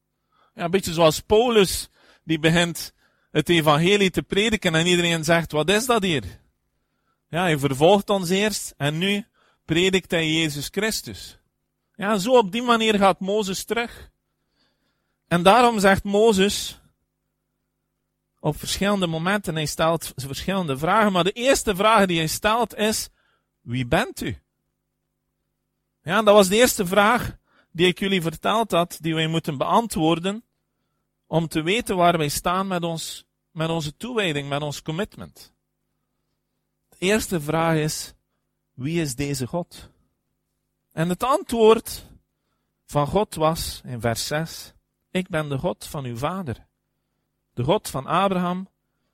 Ja, 0.54 0.64
een 0.64 0.72
beetje 0.72 0.94
zoals 0.94 1.20
Paulus, 1.20 1.90
die 2.24 2.40
begint 2.40 2.94
het 3.32 3.50
evangelie 3.50 4.10
te 4.10 4.24
prediken 4.24 4.76
en 4.76 4.86
iedereen 4.86 5.24
zegt, 5.24 5.52
wat 5.52 5.70
is 5.70 5.86
dat 5.86 6.04
hier? 6.04 6.24
Ja, 7.30 7.42
hij 7.42 7.58
vervolgt 7.58 8.10
ons 8.10 8.30
eerst 8.30 8.74
en 8.78 8.98
nu 8.98 9.26
predikt 9.66 10.12
hij 10.12 10.32
Jezus 10.32 10.68
Christus. 10.72 11.40
Ja, 11.96 12.18
zo 12.18 12.38
op 12.38 12.52
die 12.52 12.64
manier 12.64 12.98
gaat 12.98 13.20
Mozes 13.20 13.64
terug. 13.64 14.12
En 15.28 15.44
daarom 15.44 15.80
zegt 15.80 16.04
Mozes 16.04 16.79
op 18.40 18.60
verschillende 18.60 19.08
momenten, 19.08 19.56
hij 19.56 19.66
stelt 19.66 20.14
verschillende 20.16 20.78
vragen, 20.78 21.12
maar 21.12 21.24
de 21.24 21.32
eerste 21.32 21.76
vraag 21.76 22.06
die 22.06 22.18
hij 22.18 22.28
stelt 22.28 22.76
is, 22.76 23.10
wie 23.62 23.86
bent 23.86 24.22
u? 24.22 24.38
Ja, 26.04 26.22
dat 26.22 26.36
was 26.36 26.48
de 26.48 26.56
eerste 26.56 26.86
vraag 26.86 27.38
die 27.72 27.88
ik 27.88 28.00
jullie 28.00 28.22
verteld 28.22 28.72
had, 28.72 28.98
die 29.02 29.16
wij 29.16 29.28
moeten 29.28 29.58
beantwoorden, 29.58 30.44
om 31.28 31.48
te 31.48 31.62
weten 31.62 31.96
waar 31.96 32.18
wij 32.18 32.30
staan 32.30 32.68
met, 32.68 32.84
ons, 32.84 33.26
met 33.52 33.70
onze 33.70 33.98
toewijding, 33.98 34.50
met 34.50 34.62
ons 34.62 34.82
commitment. 34.82 35.54
De 36.90 36.96
eerste 37.00 37.42
vraag 37.42 37.76
is, 37.76 38.14
wie 38.74 39.02
is 39.02 39.16
deze 39.16 39.48
God? 39.48 39.90
En 40.92 41.10
het 41.10 41.24
antwoord 41.24 42.06
van 42.86 43.08
God 43.08 43.36
was 43.36 43.82
in 43.86 44.02
vers 44.02 44.28
6, 44.28 44.74
ik 45.12 45.28
ben 45.28 45.50
de 45.50 45.58
God 45.58 45.86
van 45.86 46.06
uw 46.06 46.18
vader, 46.18 46.68
de 47.60 47.66
God 47.66 47.90
van 47.90 48.06
Abraham, 48.06 48.70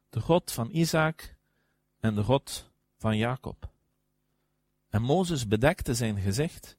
de 0.10 0.20
God 0.20 0.52
van 0.52 0.70
Isaac 0.72 1.36
en 2.00 2.16
de 2.16 2.24
God 2.24 2.72
van 2.98 3.18
Jacob. 3.18 3.70
En 4.90 5.02
Mozes 5.02 5.48
bedekte 5.48 5.94
zijn 5.94 6.20
gezicht, 6.20 6.78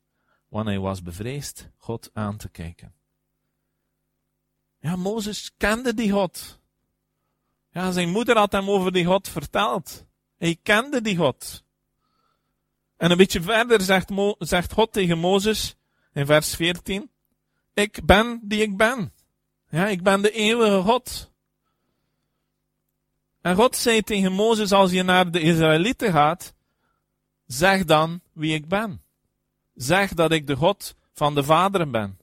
want 0.48 0.66
hij 0.66 0.78
was 0.78 1.02
bevreesd 1.02 1.70
God 1.76 2.10
aan 2.12 2.36
te 2.36 2.48
kijken. 2.48 2.94
Ja, 4.78 4.96
Mozes 4.96 5.52
kende 5.56 5.94
die 5.94 6.10
God. 6.10 6.58
Ja, 7.70 7.92
zijn 7.92 8.10
moeder 8.10 8.36
had 8.36 8.52
hem 8.52 8.70
over 8.70 8.92
die 8.92 9.04
God 9.04 9.28
verteld. 9.28 10.06
Hij 10.36 10.58
kende 10.62 11.00
die 11.00 11.16
God. 11.16 11.64
En 12.96 13.10
een 13.10 13.16
beetje 13.16 13.42
verder 13.42 13.80
zegt, 13.80 14.10
zegt 14.38 14.72
God 14.72 14.92
tegen 14.92 15.18
Mozes 15.18 15.76
in 16.12 16.26
vers 16.26 16.54
14: 16.54 17.10
Ik 17.74 18.04
ben 18.04 18.40
die 18.42 18.62
ik 18.62 18.76
ben. 18.76 19.12
Ja, 19.68 19.86
ik 19.86 20.02
ben 20.02 20.22
de 20.22 20.30
eeuwige 20.30 20.82
God. 20.82 21.34
En 23.46 23.54
God 23.54 23.76
zei 23.76 24.02
tegen 24.02 24.32
Mozes: 24.32 24.72
Als 24.72 24.90
je 24.90 25.02
naar 25.02 25.30
de 25.30 25.40
Israëlieten 25.40 26.12
gaat, 26.12 26.54
zeg 27.46 27.84
dan 27.84 28.20
wie 28.32 28.54
ik 28.54 28.68
ben. 28.68 29.02
Zeg 29.74 30.14
dat 30.14 30.32
ik 30.32 30.46
de 30.46 30.56
God 30.56 30.94
van 31.12 31.34
de 31.34 31.44
vaderen 31.44 31.90
ben. 31.90 32.18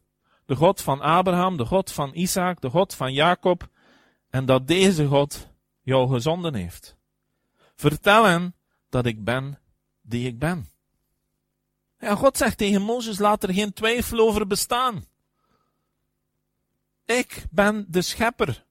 De 0.45 0.55
God 0.55 0.81
van 0.81 1.01
Abraham, 1.01 1.57
de 1.57 1.65
God 1.65 1.91
van 1.91 2.13
Isaac, 2.13 2.61
de 2.61 2.69
God 2.69 2.93
van 2.93 3.13
Jacob. 3.13 3.69
En 4.29 4.45
dat 4.45 4.67
deze 4.67 5.05
God 5.05 5.47
jou 5.81 6.09
gezonden 6.09 6.55
heeft. 6.55 6.95
Vertel 7.75 8.23
hen 8.23 8.55
dat 8.89 9.05
ik 9.05 9.23
ben 9.23 9.59
die 10.01 10.27
ik 10.27 10.39
ben. 10.39 10.69
Ja, 11.99 12.15
God 12.15 12.37
zegt 12.37 12.57
tegen 12.57 12.81
Mozes, 12.81 13.19
laat 13.19 13.43
er 13.43 13.53
geen 13.53 13.73
twijfel 13.73 14.19
over 14.19 14.47
bestaan. 14.47 15.05
Ik 17.05 17.45
ben 17.51 17.85
de 17.89 18.01
schepper 18.01 18.65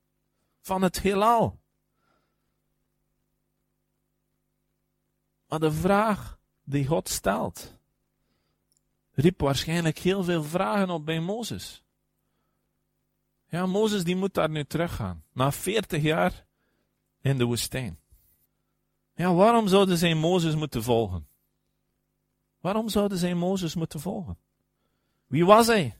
van 0.60 0.82
het 0.82 1.00
heelal. 1.00 1.60
Maar 5.52 5.60
de 5.60 5.72
vraag 5.72 6.38
die 6.64 6.86
God 6.86 7.08
stelt, 7.08 7.78
riep 9.10 9.40
waarschijnlijk 9.40 9.98
heel 9.98 10.24
veel 10.24 10.44
vragen 10.44 10.90
op 10.90 11.04
bij 11.04 11.20
Mozes. 11.20 11.84
Ja, 13.48 13.66
Mozes 13.66 14.04
die 14.04 14.16
moet 14.16 14.34
daar 14.34 14.50
nu 14.50 14.64
teruggaan, 14.64 15.24
na 15.32 15.52
40 15.52 16.02
jaar 16.02 16.46
in 17.20 17.38
de 17.38 17.44
woestijn. 17.44 17.98
Ja, 19.14 19.34
waarom 19.34 19.68
zouden 19.68 19.98
zij 19.98 20.14
Mozes 20.14 20.54
moeten 20.54 20.82
volgen? 20.82 21.28
Waarom 22.60 22.88
zouden 22.88 23.18
zij 23.18 23.34
Mozes 23.34 23.74
moeten 23.74 24.00
volgen? 24.00 24.38
Wie 25.26 25.44
was 25.44 25.66
hij? 25.66 25.98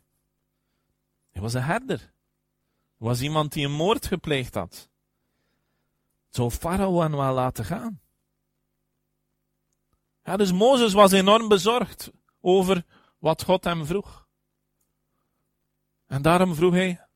Hij 1.31 1.43
was 1.43 1.55
een 1.55 1.63
herder. 1.63 1.99
Hij 1.99 3.09
was 3.09 3.21
iemand 3.21 3.53
die 3.53 3.65
een 3.65 3.73
moord 3.73 4.07
gepleegd 4.07 4.55
had. 4.55 4.89
Zou 6.29 6.51
Farao 6.51 7.01
hen 7.01 7.17
wel 7.17 7.35
laten 7.35 7.65
gaan? 7.65 8.02
Ja, 10.25 10.37
dus 10.37 10.53
Mozes 10.53 10.93
was 10.93 11.13
enorm 11.13 11.49
bezorgd 11.49 12.11
over 12.41 12.85
wat 13.19 13.43
God 13.43 13.65
hem 13.65 13.87
vroeg. 13.87 14.27
En 16.07 16.23
daarom 16.23 16.55
vroeg 16.55 16.73
hij, 16.73 17.07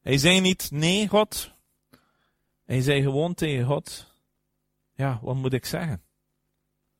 hij 0.00 0.18
zei 0.18 0.40
niet 0.40 0.70
nee 0.70 1.08
God, 1.08 1.52
hij 2.64 2.80
zei 2.80 3.02
gewoon 3.02 3.34
tegen 3.34 3.66
God, 3.66 4.12
ja, 4.94 5.18
wat 5.22 5.34
moet 5.34 5.52
ik 5.52 5.64
zeggen? 5.64 6.02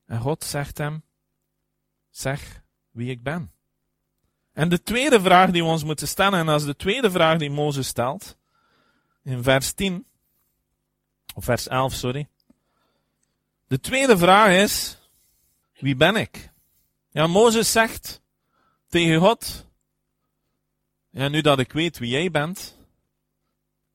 En 0.05 0.19
God 0.19 0.43
zegt 0.43 0.77
hem, 0.77 1.03
zeg 2.09 2.63
wie 2.91 3.09
ik 3.09 3.23
ben. 3.23 3.51
En 4.53 4.69
de 4.69 4.83
tweede 4.83 5.21
vraag 5.21 5.51
die 5.51 5.63
we 5.63 5.69
ons 5.69 5.83
moeten 5.83 6.07
stellen, 6.07 6.39
en 6.39 6.45
dat 6.45 6.59
is 6.59 6.65
de 6.65 6.75
tweede 6.75 7.11
vraag 7.11 7.37
die 7.37 7.49
Mozes 7.49 7.87
stelt, 7.87 8.37
in 9.23 9.43
vers 9.43 9.73
10, 9.73 10.05
of 11.35 11.43
vers 11.43 11.67
11, 11.67 11.93
sorry. 11.93 12.27
De 13.67 13.79
tweede 13.79 14.17
vraag 14.17 14.51
is, 14.51 14.97
wie 15.79 15.95
ben 15.95 16.15
ik? 16.15 16.51
Ja, 17.09 17.27
Mozes 17.27 17.71
zegt 17.71 18.21
tegen 18.87 19.19
God, 19.19 19.65
ja, 21.09 21.27
nu 21.27 21.41
dat 21.41 21.59
ik 21.59 21.71
weet 21.71 21.97
wie 21.97 22.09
jij 22.09 22.31
bent, 22.31 22.77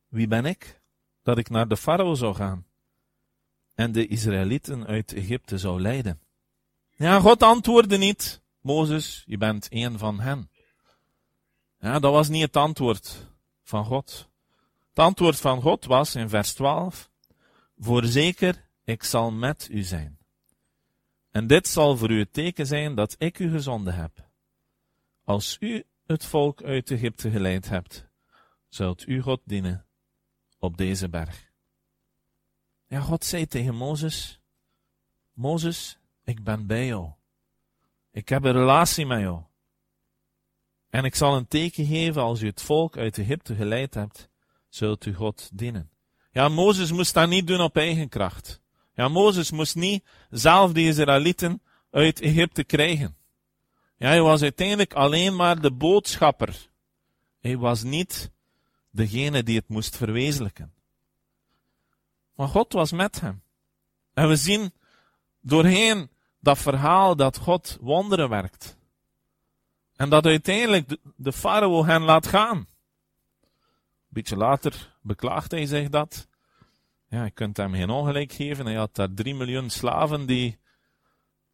wie 0.09 0.27
ben 0.27 0.45
ik? 0.45 0.81
Dat 1.23 1.39
ik 1.39 1.49
naar 1.49 1.69
de 1.69 1.77
farao 1.77 2.15
zou 2.15 2.35
gaan 2.35 2.67
en 3.75 3.93
de 3.93 4.07
Israëlieten 4.07 4.87
uit 4.87 5.13
Egypte 5.13 5.59
zou 5.59 5.81
leiden. 5.81 6.21
Ja, 6.97 7.21
God 7.21 7.43
antwoordde 7.43 7.97
niet, 7.97 8.41
Mozes, 8.61 9.23
je 9.27 9.37
bent 9.37 9.67
een 9.71 9.99
van 9.99 10.21
hen. 10.21 10.51
Ja, 11.81 11.99
dat 11.99 12.13
was 12.13 12.29
niet 12.29 12.43
het 12.43 12.57
antwoord 12.57 13.27
van 13.63 13.85
God. 13.85 14.29
Het 14.89 14.99
antwoord 14.99 15.37
van 15.37 15.63
God 15.63 15.85
was 15.85 16.15
in 16.15 16.29
vers 16.29 16.53
12, 16.53 17.11
Voorzeker, 17.79 18.69
ik 18.85 19.03
zal 19.03 19.31
met 19.31 19.69
u 19.71 19.83
zijn. 19.83 20.20
En 21.31 21.47
dit 21.47 21.69
zal 21.69 21.97
voor 21.97 22.11
u 22.11 22.19
het 22.19 22.33
teken 22.33 22.67
zijn 22.67 22.95
dat 22.95 23.15
ik 23.19 23.39
u 23.39 23.51
gezonden 23.51 23.95
heb. 23.95 24.29
Als 25.25 25.57
u 25.61 25.85
het 26.07 26.25
volk 26.25 26.63
uit 26.63 26.91
Egypte 26.91 27.31
geleid 27.31 27.69
hebt, 27.69 28.07
zult 28.69 29.07
u 29.07 29.21
God 29.21 29.41
dienen 29.45 29.87
op 30.59 30.77
deze 30.77 31.09
berg. 31.09 31.51
Ja, 32.87 33.01
God 33.01 33.25
zei 33.25 33.47
tegen 33.47 33.75
Mozes, 33.75 34.41
Mozes, 35.33 35.99
ik 36.25 36.45
ben 36.45 36.67
bij 36.67 36.87
jou. 36.87 37.11
Ik 38.11 38.29
heb 38.29 38.45
een 38.45 38.53
relatie 38.53 39.07
met 39.07 39.21
jou. 39.21 39.43
En 40.91 41.05
ik 41.05 41.15
zal 41.15 41.37
een 41.37 41.49
teken 41.49 41.87
geven 41.87 42.23
als 42.23 42.43
u 42.43 42.47
het 42.47 42.63
volk 42.63 42.97
uit 42.97 43.19
Egypte 43.19 43.55
geleid 43.55 43.95
hebt, 43.95 44.29
zult 44.69 45.07
u 45.07 45.15
God 45.15 45.51
dienen. 45.53 45.91
Ja, 46.33 46.49
Mozes 46.49 46.93
moest 46.93 47.15
dat 47.15 47.29
niet 47.29 47.47
doen 47.47 47.61
op 47.61 47.77
eigen 47.77 48.09
kracht. 48.09 48.61
Ja, 49.01 49.09
Mozes 49.09 49.51
moest 49.51 49.75
niet 49.75 50.05
zelf 50.31 50.73
de 50.73 50.81
Israëlieten 50.81 51.63
uit 51.91 52.21
Egypte 52.21 52.65
krijgen. 52.65 53.17
Ja, 53.97 54.09
hij 54.09 54.23
was 54.23 54.43
uiteindelijk 54.43 54.95
alleen 54.95 55.37
maar 55.37 55.61
de 55.61 55.73
boodschapper. 55.73 56.69
Hij 57.41 57.57
was 57.57 57.83
niet 57.83 58.31
degene 58.91 59.43
die 59.43 59.57
het 59.57 59.69
moest 59.69 59.97
verwezenlijken. 59.97 60.73
Maar 62.35 62.49
God 62.49 62.73
was 62.73 62.93
met 62.93 63.21
hem. 63.21 63.43
En 64.15 64.29
we 64.29 64.37
zien 64.37 64.73
doorheen 65.41 66.11
dat 66.41 66.59
verhaal 66.59 67.17
dat 67.17 67.37
God 67.37 67.79
wonderen 67.81 68.29
werkt. 68.29 68.77
En 69.97 70.11
dat 70.11 70.27
uiteindelijk 70.27 70.97
de, 71.17 71.33
farao 71.33 71.85
hen 71.85 72.03
laat 72.03 72.27
gaan. 72.27 72.57
Een 72.57 72.67
beetje 74.09 74.37
later 74.37 74.97
beklaagt 75.03 75.51
hij 75.51 75.67
zich 75.67 75.89
dat. 75.89 76.29
Ja, 77.11 77.25
je 77.25 77.31
kunt 77.31 77.57
hem 77.57 77.75
geen 77.75 77.91
ongelijk 77.91 78.33
geven. 78.33 78.67
Hij 78.67 78.75
had 78.75 78.95
daar 78.95 79.15
drie 79.15 79.35
miljoen 79.35 79.71
slaven 79.71 80.27
die 80.27 80.59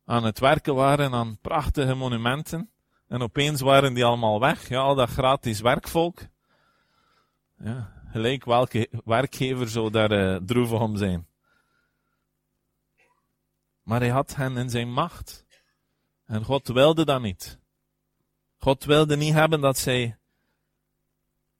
aan 0.04 0.24
het 0.24 0.38
werken 0.38 0.74
waren 0.74 1.12
aan 1.12 1.38
prachtige 1.40 1.94
monumenten. 1.94 2.70
En 3.08 3.22
opeens 3.22 3.60
waren 3.60 3.94
die 3.94 4.04
allemaal 4.04 4.40
weg. 4.40 4.68
Ja, 4.68 4.80
al 4.80 4.94
dat 4.94 5.08
gratis 5.08 5.60
werkvolk. 5.60 6.20
Ja, 7.58 7.92
gelijk 8.10 8.44
welke 8.44 8.88
werkgever 9.04 9.68
zou 9.68 9.90
daar 9.90 10.12
uh, 10.12 10.36
droevig 10.46 10.80
om 10.80 10.96
zijn. 10.96 11.26
Maar 13.82 14.00
hij 14.00 14.08
had 14.08 14.34
hen 14.34 14.56
in 14.56 14.70
zijn 14.70 14.92
macht. 14.92 15.46
En 16.26 16.44
God 16.44 16.68
wilde 16.68 17.04
dat 17.04 17.20
niet. 17.20 17.58
God 18.58 18.84
wilde 18.84 19.16
niet 19.16 19.32
hebben 19.32 19.60
dat 19.60 19.78
zij 19.78 20.18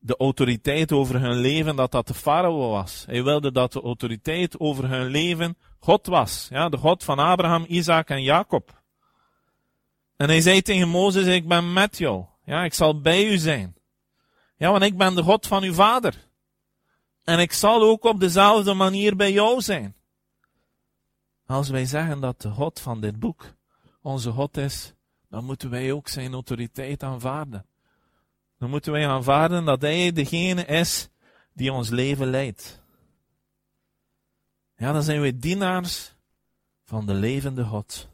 de 0.06 0.16
autoriteit 0.16 0.92
over 0.92 1.20
hun 1.20 1.36
leven, 1.36 1.76
dat 1.76 1.90
dat 1.90 2.06
de 2.06 2.14
farao 2.14 2.70
was. 2.70 3.04
Hij 3.06 3.25
wilde 3.25 3.52
dat 3.52 3.72
de 3.72 3.80
autoriteit 3.80 4.60
over 4.60 4.88
hun 4.88 5.06
leven 5.06 5.56
God 5.78 6.06
was. 6.06 6.46
Ja, 6.50 6.68
de 6.68 6.76
God 6.76 7.04
van 7.04 7.18
Abraham, 7.18 7.64
Isaac 7.68 8.08
en 8.08 8.22
Jacob. 8.22 8.82
En 10.16 10.28
hij 10.28 10.40
zei 10.40 10.62
tegen 10.62 10.88
Mozes, 10.88 11.26
ik 11.26 11.48
ben 11.48 11.72
met 11.72 11.98
jou. 11.98 12.25
Ja, 12.44 12.64
ik 12.64 12.75
zal 12.75 13.00
bij 13.00 13.26
u 13.26 13.36
zijn. 13.36 13.76
Ja, 14.56 14.70
want 14.70 14.82
ik 14.82 14.96
ben 14.96 15.14
de 15.14 15.22
God 15.22 15.46
van 15.46 15.62
uw 15.62 15.75
vader. 15.75 16.14
En 17.25 17.38
ik 17.38 17.52
zal 17.52 17.82
ook 17.82 18.04
op 18.04 18.20
dezelfde 18.20 18.75
manier 18.75 19.16
bij 19.16 19.32
jou 19.32 19.60
zijn. 19.60 19.94
Als 21.46 21.68
wij 21.68 21.84
zeggen 21.84 22.20
dat 22.20 22.40
de 22.40 22.50
God 22.50 22.80
van 22.80 23.00
dit 23.00 23.18
boek 23.18 23.54
onze 24.02 24.30
God 24.30 24.56
is, 24.56 24.94
dan 25.28 25.44
moeten 25.44 25.70
wij 25.70 25.92
ook 25.92 26.08
zijn 26.08 26.32
autoriteit 26.32 27.02
aanvaarden. 27.02 27.66
Dan 28.58 28.70
moeten 28.70 28.92
wij 28.92 29.08
aanvaarden 29.08 29.64
dat 29.64 29.82
Hij 29.82 30.12
degene 30.12 30.64
is 30.64 31.08
die 31.52 31.72
ons 31.72 31.88
leven 31.88 32.26
leidt. 32.26 32.82
Ja, 34.76 34.92
dan 34.92 35.02
zijn 35.02 35.20
wij 35.20 35.38
dienaars 35.38 36.14
van 36.84 37.06
de 37.06 37.14
levende 37.14 37.64
God, 37.64 38.08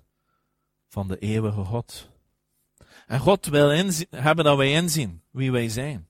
van 0.89 1.09
de 1.09 1.19
eeuwige 1.19 1.65
God. 1.65 2.09
En 3.07 3.21
God 3.21 3.47
wil 3.47 3.91
hebben 4.11 4.45
dat 4.45 4.57
wij 4.57 4.73
inzien 4.73 5.23
wie 5.31 5.53
wij 5.53 5.69
zijn. 5.69 6.09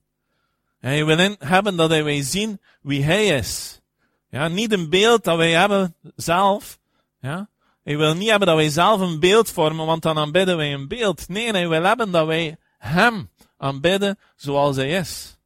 Hij 0.79 1.05
wil 1.05 1.35
hebben 1.37 1.75
dat 1.75 1.89
wij 1.89 2.21
zien 2.21 2.59
wie 2.81 3.03
Hij 3.03 3.25
is. 3.25 3.81
Ja, 4.29 4.47
niet 4.47 4.71
een 4.71 4.89
beeld 4.89 5.23
dat 5.23 5.37
wij 5.37 5.51
hebben 5.51 5.95
zelf. 6.15 6.79
Ja. 7.19 7.49
Hij 7.83 7.97
wil 7.97 8.13
niet 8.13 8.29
hebben 8.29 8.47
dat 8.47 8.57
wij 8.57 8.69
zelf 8.69 9.01
een 9.01 9.19
beeld 9.19 9.49
vormen, 9.49 9.85
want 9.85 10.01
dan 10.01 10.17
aanbidden 10.17 10.57
wij 10.57 10.73
een 10.73 10.87
beeld. 10.87 11.27
Nee, 11.27 11.51
hij 11.51 11.69
wil 11.69 11.83
hebben 11.83 12.11
dat 12.11 12.25
wij 12.25 12.57
Hem 12.77 13.29
aanbidden 13.63 14.19
zoals 14.35 14.75
Hij 14.75 14.89
is. 14.89 15.37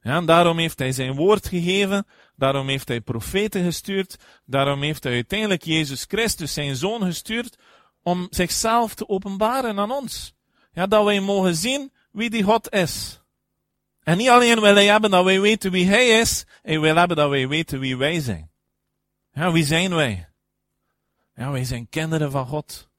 Ja, 0.00 0.16
en 0.16 0.26
daarom 0.26 0.58
heeft 0.58 0.78
Hij 0.78 0.92
zijn 0.92 1.14
woord 1.14 1.46
gegeven, 1.46 2.06
daarom 2.36 2.68
heeft 2.68 2.88
Hij 2.88 3.00
profeten 3.00 3.64
gestuurd, 3.64 4.16
daarom 4.44 4.82
heeft 4.82 5.04
Hij 5.04 5.12
uiteindelijk 5.12 5.64
Jezus 5.64 6.04
Christus, 6.08 6.52
zijn 6.52 6.76
Zoon, 6.76 7.02
gestuurd 7.02 7.58
om 8.02 8.26
zichzelf 8.30 8.94
te 8.94 9.08
openbaren 9.08 9.78
aan 9.78 9.90
ons. 9.90 10.34
Ja, 10.72 10.86
dat 10.86 11.04
wij 11.04 11.20
mogen 11.20 11.54
zien 11.54 11.92
wie 12.12 12.30
die 12.30 12.42
God 12.42 12.72
is. 12.72 13.22
En 14.02 14.16
niet 14.16 14.28
alleen 14.28 14.60
wil 14.60 14.74
hij 14.74 14.86
hebben 14.86 15.10
dat 15.10 15.24
wij 15.24 15.40
weten 15.40 15.70
wie 15.70 15.86
hij 15.86 16.08
is, 16.08 16.46
hij 16.62 16.80
wil 16.80 16.96
hebben 16.96 17.16
dat 17.16 17.30
wij 17.30 17.48
weten 17.48 17.80
wie 17.80 17.96
wij 17.96 18.20
zijn. 18.20 18.50
Ja, 19.32 19.52
wie 19.52 19.64
zijn 19.64 19.94
wij? 19.94 20.28
Ja, 21.34 21.50
wij 21.50 21.64
zijn 21.64 21.88
kinderen 21.88 22.30
van 22.30 22.46
God. 22.46 22.90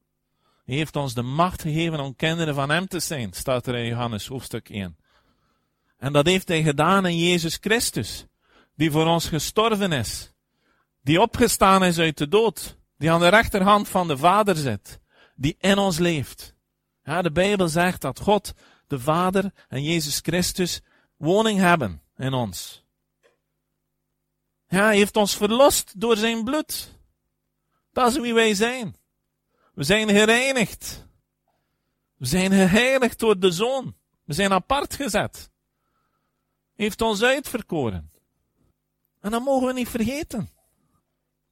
Heeft 0.65 0.95
ons 0.95 1.13
de 1.13 1.22
macht 1.22 1.62
gegeven 1.62 2.00
om 2.00 2.15
kinderen 2.15 2.55
van 2.55 2.69
hem 2.69 2.88
te 2.88 3.00
zijn, 3.00 3.34
staat 3.34 3.67
er 3.67 3.75
in 3.75 3.86
Johannes 3.86 4.27
hoofdstuk 4.27 4.69
1. 4.69 4.98
En 5.98 6.13
dat 6.13 6.25
heeft 6.25 6.48
hij 6.48 6.63
gedaan 6.63 7.05
in 7.05 7.17
Jezus 7.17 7.57
Christus, 7.62 8.25
die 8.75 8.91
voor 8.91 9.05
ons 9.05 9.27
gestorven 9.27 9.91
is, 9.91 10.31
die 11.03 11.22
opgestaan 11.22 11.84
is 11.84 12.00
uit 12.00 12.17
de 12.17 12.27
dood, 12.27 12.77
die 12.98 13.12
aan 13.12 13.19
de 13.19 13.27
rechterhand 13.27 13.88
van 13.88 14.07
de 14.07 14.17
Vader 14.17 14.55
zit, 14.55 15.00
die 15.36 15.55
in 15.60 15.77
ons 15.77 15.98
leeft. 15.98 16.55
Ja, 17.03 17.22
de 17.22 17.31
Bijbel 17.31 17.67
zegt 17.67 18.01
dat 18.01 18.19
God, 18.19 18.53
de 18.88 19.00
Vader 19.00 19.51
en 19.67 19.84
Jezus 19.84 20.19
Christus 20.22 20.81
woning 21.17 21.60
hebben 21.60 22.01
in 22.17 22.34
ons. 22.34 22.84
Ja, 24.67 24.84
hij 24.84 24.95
heeft 24.95 25.15
ons 25.15 25.36
verlost 25.36 26.01
door 26.01 26.17
zijn 26.17 26.43
bloed. 26.43 27.00
Dat 27.91 28.12
is 28.12 28.19
wie 28.19 28.34
wij 28.34 28.53
zijn. 28.53 28.95
We 29.75 29.84
zijn 29.84 30.10
gereinigd. 30.10 31.08
We 32.15 32.25
zijn 32.25 32.51
geheiligd 32.51 33.20
door 33.20 33.39
de 33.39 33.51
Zoon. 33.51 33.96
We 34.24 34.34
zijn 34.34 34.51
apart 34.51 34.96
gezet. 34.96 35.51
Hij 36.75 36.86
heeft 36.86 37.01
ons 37.01 37.22
uitverkoren. 37.22 38.12
En 39.20 39.32
dat 39.32 39.44
mogen 39.44 39.67
we 39.67 39.74
niet 39.74 39.89
vergeten. 39.89 40.50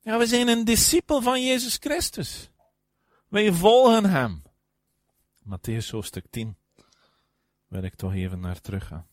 Ja, 0.02 0.18
we 0.18 0.26
zijn 0.26 0.48
een 0.48 0.66
discipel 0.66 1.22
van 1.22 1.44
Jezus 1.46 1.78
Christus. 1.80 2.52
Wij 3.28 3.52
volgen 3.52 4.10
hem. 4.10 4.44
Matthäus 5.44 5.90
hoofdstuk 5.90 6.26
10. 6.30 6.58
Wil 7.68 7.84
ik 7.84 7.96
toch 7.96 8.14
even 8.14 8.40
naar 8.40 8.62
terug 8.62 8.88
gaan 8.88 9.08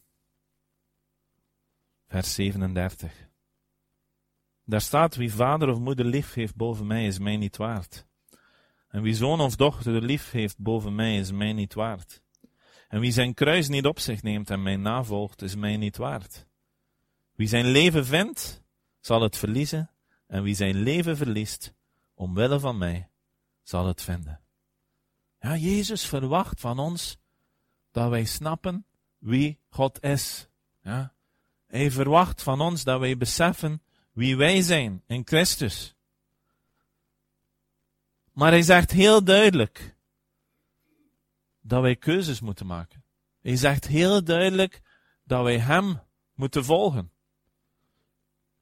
vers 2.10 2.34
37. 2.34 3.28
Daar 4.64 4.80
staat, 4.80 5.16
wie 5.16 5.34
vader 5.34 5.68
of 5.68 5.78
moeder 5.78 6.04
lief 6.04 6.34
heeft 6.34 6.56
boven 6.56 6.86
mij, 6.86 7.06
is 7.06 7.18
mij 7.18 7.36
niet 7.36 7.56
waard. 7.56 8.06
En 8.90 9.02
wie 9.02 9.14
zoon 9.14 9.40
of 9.40 9.56
dochter 9.56 10.02
lief 10.02 10.30
heeft 10.30 10.58
boven 10.58 10.94
mij, 10.94 11.18
is 11.18 11.32
mij 11.32 11.52
niet 11.52 11.74
waard. 11.74 12.22
En 12.88 13.00
wie 13.00 13.12
zijn 13.12 13.34
kruis 13.34 13.68
niet 13.68 13.86
op 13.86 13.98
zich 13.98 14.22
neemt 14.22 14.50
en 14.50 14.62
mij 14.62 14.76
navolgt, 14.76 15.42
is 15.42 15.56
mij 15.56 15.76
niet 15.76 15.96
waard. 15.96 16.46
Wie 17.34 17.48
zijn 17.48 17.66
leven 17.66 18.06
vindt, 18.06 18.62
zal 19.00 19.22
het 19.22 19.36
verliezen, 19.36 19.90
en 20.26 20.42
wie 20.42 20.54
zijn 20.54 20.76
leven 20.76 21.16
verliest, 21.16 21.74
omwille 22.14 22.60
van 22.60 22.78
mij, 22.78 23.08
zal 23.62 23.86
het 23.86 24.02
vinden. 24.02 24.40
Ja, 25.40 25.56
Jezus 25.56 26.06
verwacht 26.06 26.60
van 26.60 26.78
ons 26.78 27.18
dat 27.90 28.10
wij 28.10 28.24
snappen 28.24 28.86
wie 29.18 29.58
God 29.68 30.02
is. 30.02 30.48
Ja, 30.82 31.14
hij 31.66 31.90
verwacht 31.90 32.42
van 32.42 32.60
ons 32.60 32.84
dat 32.84 33.00
wij 33.00 33.16
beseffen 33.16 33.82
wie 34.12 34.36
wij 34.36 34.62
zijn 34.62 35.02
in 35.06 35.22
Christus. 35.24 35.94
Maar 38.32 38.50
hij 38.50 38.62
zegt 38.62 38.90
heel 38.90 39.24
duidelijk 39.24 39.96
dat 41.60 41.82
wij 41.82 41.96
keuzes 41.96 42.40
moeten 42.40 42.66
maken. 42.66 43.04
Hij 43.42 43.56
zegt 43.56 43.86
heel 43.86 44.24
duidelijk 44.24 44.80
dat 45.24 45.42
wij 45.42 45.58
hem 45.58 46.00
moeten 46.34 46.64
volgen. 46.64 47.10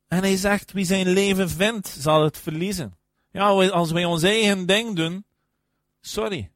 En 0.09 0.19
hij 0.19 0.37
zegt, 0.37 0.73
wie 0.73 0.85
zijn 0.85 1.09
leven 1.09 1.51
vindt, 1.51 1.89
zal 1.89 2.25
het 2.25 2.39
verliezen. 2.39 2.97
Ja, 3.31 3.49
als 3.49 3.91
wij 3.91 4.05
ons 4.05 4.23
eigen 4.23 4.67
ding 4.67 4.97
doen, 4.97 5.25
sorry. 6.01 6.51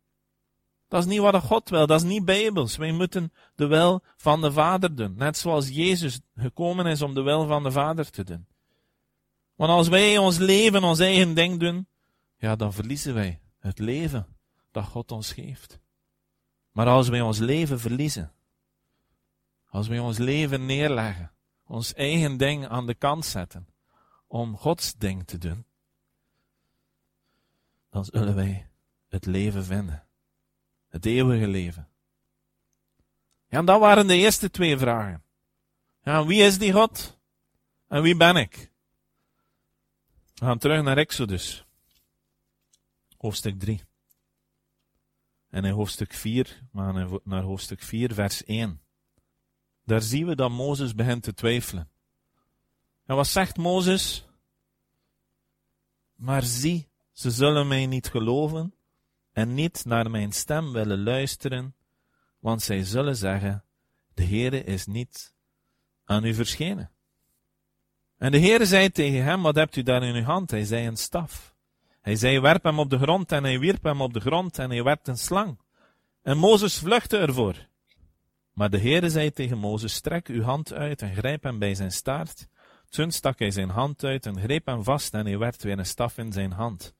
Dat 0.88 1.00
is 1.00 1.08
niet 1.08 1.20
wat 1.20 1.42
God 1.42 1.68
wil, 1.68 1.86
dat 1.86 2.02
is 2.02 2.08
niet 2.08 2.24
bijbels. 2.24 2.76
Wij 2.76 2.92
moeten 2.92 3.32
de 3.54 3.66
wil 3.66 4.02
van 4.16 4.40
de 4.40 4.52
Vader 4.52 4.94
doen. 4.94 5.14
Net 5.16 5.38
zoals 5.38 5.68
Jezus 5.68 6.20
gekomen 6.36 6.86
is 6.86 7.02
om 7.02 7.14
de 7.14 7.22
wil 7.22 7.46
van 7.46 7.62
de 7.62 7.70
Vader 7.70 8.10
te 8.10 8.24
doen. 8.24 8.46
Want 9.54 9.70
als 9.70 9.88
wij 9.88 10.18
ons 10.18 10.38
leven, 10.38 10.84
ons 10.84 10.98
eigen 10.98 11.34
ding 11.34 11.60
doen, 11.60 11.86
ja, 12.42 12.56
dan 12.56 12.72
verliezen 12.72 13.14
wij 13.14 13.40
het 13.58 13.78
leven 13.78 14.36
dat 14.70 14.84
God 14.84 15.12
ons 15.12 15.32
geeft. 15.32 15.80
Maar 16.70 16.86
als 16.86 17.08
wij 17.08 17.20
ons 17.20 17.38
leven 17.38 17.80
verliezen, 17.80 18.32
als 19.68 19.88
wij 19.88 19.98
ons 19.98 20.18
leven 20.18 20.66
neerleggen, 20.66 21.32
ons 21.64 21.94
eigen 21.94 22.36
ding 22.36 22.66
aan 22.66 22.86
de 22.86 22.94
kant 22.94 23.24
zetten, 23.24 23.68
om 24.26 24.56
Gods 24.56 24.94
ding 24.94 25.26
te 25.26 25.38
doen, 25.38 25.64
dan 27.90 28.04
zullen 28.04 28.34
wij 28.34 28.70
het 29.08 29.26
leven 29.26 29.64
vinden. 29.64 30.06
Het 30.88 31.06
eeuwige 31.06 31.48
leven. 31.48 31.88
Ja, 33.46 33.58
en 33.58 33.64
dat 33.64 33.80
waren 33.80 34.06
de 34.06 34.16
eerste 34.16 34.50
twee 34.50 34.78
vragen. 34.78 35.22
Ja, 36.02 36.26
wie 36.26 36.42
is 36.42 36.58
die 36.58 36.72
God? 36.72 37.18
En 37.88 38.02
wie 38.02 38.16
ben 38.16 38.36
ik? 38.36 38.72
We 40.34 40.44
gaan 40.44 40.58
terug 40.58 40.82
naar 40.82 40.96
Exodus. 40.96 41.66
Hoofdstuk 43.22 43.58
3. 43.58 43.80
En 45.50 45.64
in 45.64 45.72
hoofdstuk 45.72 46.12
4, 46.12 46.62
maar 46.72 47.08
naar 47.24 47.42
hoofdstuk 47.42 47.82
4, 47.82 48.14
vers 48.14 48.44
1. 48.44 48.80
Daar 49.84 50.00
zien 50.00 50.26
we 50.26 50.36
dat 50.36 50.50
Mozes 50.50 50.94
begint 50.94 51.22
te 51.22 51.34
twijfelen. 51.34 51.90
En 53.06 53.16
wat 53.16 53.26
zegt 53.26 53.56
Mozes? 53.56 54.26
Maar 56.14 56.42
zie, 56.42 56.88
ze 57.12 57.30
zullen 57.30 57.68
mij 57.68 57.86
niet 57.86 58.08
geloven, 58.08 58.74
en 59.32 59.54
niet 59.54 59.84
naar 59.84 60.10
mijn 60.10 60.32
stem 60.32 60.72
willen 60.72 61.02
luisteren, 61.02 61.74
want 62.38 62.62
zij 62.62 62.84
zullen 62.84 63.16
zeggen, 63.16 63.64
de 64.14 64.24
Heere 64.24 64.64
is 64.64 64.86
niet 64.86 65.34
aan 66.04 66.24
u 66.24 66.34
verschenen. 66.34 66.90
En 68.18 68.32
de 68.32 68.40
Heere 68.40 68.66
zei 68.66 68.90
tegen 68.90 69.24
hem, 69.24 69.42
wat 69.42 69.54
hebt 69.54 69.76
u 69.76 69.82
daar 69.82 70.02
in 70.02 70.14
uw 70.14 70.22
hand? 70.22 70.50
Hij 70.50 70.64
zei 70.64 70.86
een 70.86 70.96
staf. 70.96 71.51
Hij 72.02 72.16
zei, 72.16 72.40
werp 72.40 72.62
hem 72.62 72.78
op 72.78 72.90
de 72.90 72.98
grond, 72.98 73.32
en 73.32 73.44
hij 73.44 73.58
wierp 73.58 73.82
hem 73.82 74.00
op 74.00 74.12
de 74.12 74.20
grond, 74.20 74.58
en 74.58 74.70
hij 74.70 74.82
werd 74.82 75.08
een 75.08 75.18
slang. 75.18 75.58
En 76.22 76.38
Mozes 76.38 76.78
vluchtte 76.78 77.18
ervoor. 77.18 77.54
Maar 78.52 78.70
de 78.70 78.78
Heere 78.78 79.10
zei 79.10 79.30
tegen 79.30 79.58
Mozes, 79.58 79.94
strek 79.94 80.28
uw 80.28 80.42
hand 80.42 80.72
uit 80.72 81.02
en 81.02 81.14
grijp 81.14 81.42
hem 81.42 81.58
bij 81.58 81.74
zijn 81.74 81.92
staart. 81.92 82.48
Toen 82.88 83.10
stak 83.10 83.38
hij 83.38 83.50
zijn 83.50 83.68
hand 83.68 84.04
uit 84.04 84.26
en 84.26 84.40
greep 84.40 84.66
hem 84.66 84.84
vast, 84.84 85.14
en 85.14 85.26
hij 85.26 85.38
werd 85.38 85.62
weer 85.62 85.78
een 85.78 85.86
staf 85.86 86.18
in 86.18 86.32
zijn 86.32 86.52
hand 86.52 86.94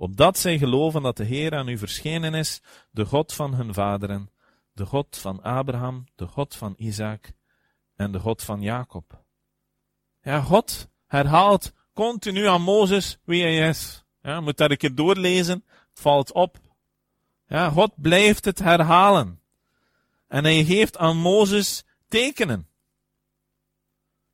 opdat 0.00 0.38
zij 0.38 0.58
geloven 0.58 1.02
dat 1.02 1.16
de 1.16 1.24
Heer 1.24 1.54
aan 1.54 1.68
u 1.68 1.78
verschenen 1.78 2.34
is, 2.34 2.62
de 2.90 3.04
God 3.04 3.32
van 3.32 3.54
hun 3.54 3.74
vaderen, 3.74 4.30
de 4.72 4.86
God 4.86 5.18
van 5.18 5.42
Abraham, 5.42 6.04
de 6.14 6.26
God 6.26 6.56
van 6.56 6.74
Isaac 6.76 7.32
en 7.96 8.12
de 8.12 8.18
God 8.18 8.42
van 8.42 8.62
Jacob. 8.62 9.24
Ja, 10.22 10.40
God 10.40 10.88
herhaalt 11.06 11.72
continu 11.94 12.46
aan 12.46 12.62
Mozes 12.62 13.18
wie 13.24 13.42
hij 13.42 13.68
is. 13.68 14.04
Ja, 14.22 14.40
moet 14.40 14.56
dat 14.56 14.70
een 14.70 14.76
keer 14.76 14.94
doorlezen, 14.94 15.64
het 15.90 16.00
valt 16.00 16.32
op. 16.32 16.58
Ja, 17.46 17.70
God 17.70 17.92
blijft 17.96 18.44
het 18.44 18.58
herhalen. 18.58 19.40
En 20.28 20.44
hij 20.44 20.64
geeft 20.64 20.96
aan 20.96 21.16
Mozes 21.16 21.84
tekenen. 22.08 22.68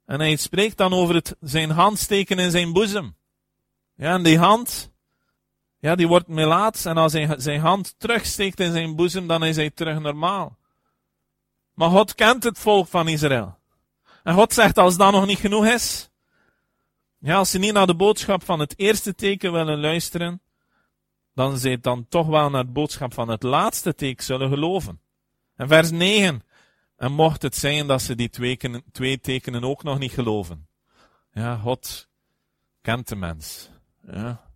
En 0.04 0.20
hij 0.20 0.36
spreekt 0.36 0.76
dan 0.76 0.92
over 0.92 1.14
het, 1.14 1.36
zijn 1.40 1.70
hand 1.70 1.98
steken 1.98 2.38
in 2.38 2.50
zijn 2.50 2.72
boezem. 2.72 3.16
Ja, 3.94 4.14
en 4.14 4.22
die 4.22 4.38
hand, 4.38 4.90
ja, 5.78 5.94
die 5.94 6.08
wordt 6.08 6.28
melaats 6.28 6.84
en 6.84 6.96
als 6.96 7.12
hij 7.12 7.34
zijn 7.38 7.60
hand 7.60 7.94
terugsteekt 7.98 8.60
in 8.60 8.72
zijn 8.72 8.96
boezem, 8.96 9.26
dan 9.26 9.44
is 9.44 9.56
hij 9.56 9.70
terug 9.70 9.98
normaal. 9.98 10.56
Maar 11.74 11.90
God 11.90 12.14
kent 12.14 12.44
het 12.44 12.58
volk 12.58 12.88
van 12.88 13.08
Israël. 13.08 13.58
En 14.22 14.34
God 14.34 14.52
zegt, 14.52 14.78
als 14.78 14.96
dat 14.96 15.12
nog 15.12 15.26
niet 15.26 15.38
genoeg 15.38 15.66
is, 15.66 16.10
ja, 17.26 17.36
als 17.36 17.50
ze 17.50 17.58
niet 17.58 17.72
naar 17.72 17.86
de 17.86 17.96
boodschap 17.96 18.44
van 18.44 18.60
het 18.60 18.78
eerste 18.78 19.14
teken 19.14 19.52
willen 19.52 19.80
luisteren, 19.80 20.40
dan 21.34 21.58
zij 21.58 21.80
dan 21.80 22.06
toch 22.08 22.26
wel 22.26 22.50
naar 22.50 22.62
het 22.62 22.72
boodschap 22.72 23.14
van 23.14 23.28
het 23.28 23.42
laatste 23.42 23.94
teken 23.94 24.24
zullen 24.24 24.48
geloven. 24.48 25.00
En 25.56 25.68
vers 25.68 25.90
9. 25.90 26.42
En 26.96 27.12
mocht 27.12 27.42
het 27.42 27.56
zijn 27.56 27.86
dat 27.86 28.02
ze 28.02 28.14
die 28.14 28.30
twee, 28.30 28.58
twee 28.92 29.20
tekenen 29.20 29.64
ook 29.64 29.82
nog 29.82 29.98
niet 29.98 30.12
geloven. 30.12 30.68
Ja, 31.32 31.56
God 31.56 32.08
kent 32.80 33.08
de 33.08 33.16
mens. 33.16 33.70
Ja. 34.12 34.50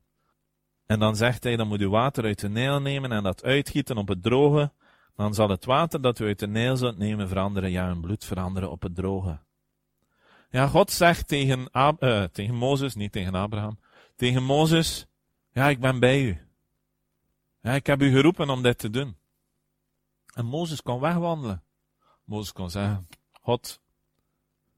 En 0.87 0.99
dan 0.99 1.17
zegt 1.17 1.45
hij, 1.45 1.57
dan 1.57 1.69
moet 1.69 1.81
u 1.81 1.89
water 1.89 2.25
uit 2.25 2.41
de 2.41 2.49
Nijl 2.49 2.81
nemen 2.81 3.13
en 3.13 3.23
dat 3.23 3.45
uitgieten 3.45 3.97
op 3.97 4.09
het 4.09 4.23
droge. 4.23 4.73
Dan 5.17 5.35
zal 5.35 5.49
het 5.49 5.65
water 5.65 6.01
dat 6.01 6.19
u 6.19 6.27
uit 6.27 6.39
de 6.39 6.49
Nijl 6.49 6.77
zult 6.77 6.99
nemen 6.99 7.29
veranderen, 7.29 7.71
ja, 7.71 7.87
hun 7.87 8.01
bloed 8.01 8.25
veranderen 8.25 8.71
op 8.71 8.83
het 8.83 8.95
droge. 8.95 9.39
Ja, 10.51 10.67
God 10.67 10.91
zegt 10.91 11.29
tegen, 11.29 11.71
Ab 11.71 12.03
uh, 12.03 12.25
tegen 12.25 12.55
Mozes, 12.55 12.95
niet 12.95 13.13
tegen 13.13 13.35
Abraham, 13.35 13.79
tegen 14.17 14.43
Mozes, 14.43 15.07
ja, 15.53 15.69
ik 15.69 15.81
ben 15.81 16.01
bij 16.01 16.23
u. 16.23 16.39
Ja, 17.63 17.73
ik 17.73 17.87
heb 17.87 18.03
u 18.03 18.11
geroepen 18.11 18.51
om 18.51 18.63
dit 18.63 18.79
te 18.79 18.91
doen. 18.91 19.17
En 20.35 20.45
Mozes 20.45 20.83
kon 20.83 21.01
wegwandelen. 21.01 21.63
Mozes 22.25 22.53
kon 22.53 22.71
zeggen, 22.71 23.09
God, 23.33 23.81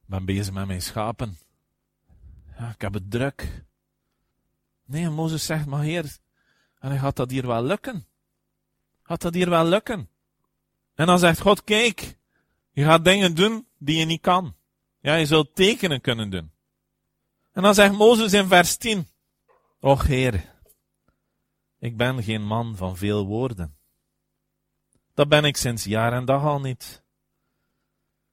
ik 0.02 0.08
ben 0.08 0.24
bezig 0.24 0.52
met 0.52 0.66
mijn 0.66 0.82
schapen. 0.82 1.38
Ja, 2.58 2.70
ik 2.70 2.80
heb 2.80 2.94
het 2.94 3.10
druk. 3.10 3.64
Nee, 4.84 5.08
Mozes 5.08 5.46
zegt, 5.46 5.66
maar 5.66 5.82
heer, 5.82 6.16
en 6.78 6.98
gaat 6.98 7.16
dat 7.16 7.30
hier 7.30 7.46
wel 7.46 7.62
lukken? 7.62 8.06
Gaat 9.02 9.20
dat 9.20 9.34
hier 9.34 9.50
wel 9.50 9.64
lukken? 9.64 10.08
En 10.94 11.06
dan 11.06 11.18
zegt 11.18 11.40
God, 11.40 11.64
kijk, 11.64 12.18
je 12.70 12.84
gaat 12.84 13.04
dingen 13.04 13.34
doen 13.34 13.66
die 13.78 13.98
je 13.98 14.04
niet 14.04 14.20
kan. 14.20 14.54
Ja, 15.02 15.14
je 15.14 15.26
zult 15.26 15.54
tekenen 15.54 16.00
kunnen 16.00 16.30
doen. 16.30 16.52
En 17.52 17.62
dan 17.62 17.74
zegt 17.74 17.92
Mozes 17.92 18.32
in 18.32 18.46
vers 18.46 18.76
10, 18.76 19.06
Och 19.80 20.06
Heer, 20.06 20.54
ik 21.78 21.96
ben 21.96 22.22
geen 22.22 22.42
man 22.42 22.76
van 22.76 22.96
veel 22.96 23.26
woorden. 23.26 23.76
Dat 25.14 25.28
ben 25.28 25.44
ik 25.44 25.56
sinds 25.56 25.84
jaar 25.84 26.12
en 26.12 26.24
dag 26.24 26.42
al 26.42 26.60
niet. 26.60 27.02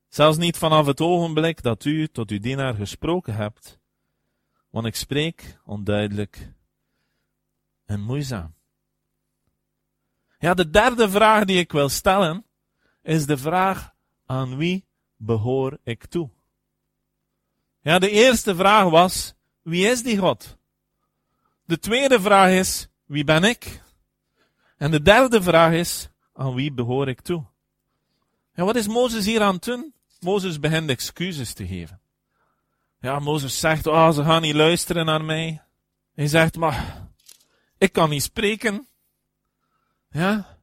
Zelfs 0.08 0.38
niet 0.38 0.58
vanaf 0.58 0.86
het 0.86 1.02
ogenblik 1.02 1.62
dat 1.62 1.86
u 1.86 2.08
tot 2.08 2.30
uw 2.30 2.40
dienaar 2.40 2.74
gesproken 2.74 3.36
hebt, 3.36 3.80
want 4.70 4.86
ik 4.86 4.96
spreek 4.96 5.60
onduidelijk 5.66 6.54
en 7.86 8.02
moeizaam. 8.02 8.56
Ja, 10.38 10.54
de 10.54 10.70
derde 10.70 11.10
vraag 11.10 11.46
die 11.46 11.60
ik 11.60 11.72
wil 11.72 11.90
stellen, 11.90 12.46
is 13.02 13.26
de 13.26 13.38
vraag 13.38 13.96
aan 14.26 14.58
wie 14.58 14.88
behoor 15.16 15.78
ik 15.84 16.06
toe? 16.06 16.30
Ja, 17.90 18.00
de 18.00 18.10
eerste 18.10 18.56
vraag 18.56 18.90
was, 18.90 19.34
wie 19.62 19.88
is 19.88 20.04
die 20.04 20.18
God? 20.18 20.58
De 21.66 21.80
tweede 21.80 22.22
vraag 22.22 22.50
is, 22.50 22.88
wie 23.06 23.24
ben 23.24 23.44
ik? 23.44 23.82
En 24.78 24.92
de 24.92 25.02
derde 25.02 25.42
vraag 25.42 25.74
is, 25.74 26.10
aan 26.34 26.54
wie 26.54 26.72
behoor 26.72 27.08
ik 27.08 27.22
toe? 27.22 27.46
Ja, 28.54 28.64
wat 28.64 28.76
is 28.76 28.88
Mozes 28.88 29.26
hier 29.26 29.42
aan 29.42 29.54
het 29.54 29.64
doen? 29.64 29.94
Mozes 30.20 30.60
begint 30.60 30.90
excuses 30.90 31.54
te 31.54 31.68
geven. 31.68 32.02
Ja, 33.00 33.20
Mozes 33.20 33.60
zegt, 33.60 33.88
oh, 33.88 34.12
ze 34.12 34.24
gaan 34.24 34.42
niet 34.42 34.56
luisteren 34.56 35.06
naar 35.06 35.24
mij. 35.24 35.62
Hij 36.14 36.28
zegt, 36.28 36.56
maar, 36.56 37.08
ik 37.78 37.92
kan 37.92 38.10
niet 38.10 38.24
spreken. 38.24 38.88
Ja, 40.10 40.58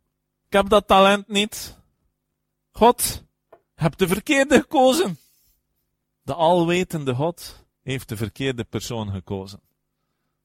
ik 0.47 0.53
heb 0.53 0.69
dat 0.69 0.87
talent 0.87 1.29
niet. 1.29 1.79
God, 2.71 3.23
heb 3.75 3.97
de 3.97 4.09
verkeerde 4.09 4.61
gekozen. 4.61 5.19
De 6.27 6.35
alwetende 6.35 7.15
God 7.15 7.67
heeft 7.83 8.09
de 8.09 8.17
verkeerde 8.17 8.65
persoon 8.65 9.11
gekozen. 9.11 9.61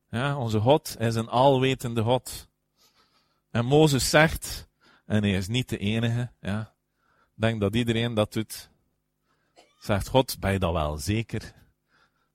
Ja, 0.10 0.38
onze 0.38 0.60
God 0.60 0.96
is 1.00 1.15
een 1.15 1.30
alwetende 1.30 2.02
God. 2.02 2.48
En 3.52 3.65
Mozes 3.65 4.10
zegt, 4.10 4.67
en 5.06 5.24
hij 5.24 5.34
is 5.34 5.48
niet 5.48 5.70
de 5.70 5.78
enige, 5.78 6.32
ja, 6.41 6.74
denk 7.34 7.62
dat 7.62 7.76
iedereen 7.76 8.13
dat 8.13 8.34
doet. 8.34 8.70
Zegt 9.80 10.08
God, 10.08 10.39
ben 10.39 10.52
je 10.52 10.60
dat 10.60 10.74
wel 10.74 10.98
zeker? 10.98 11.54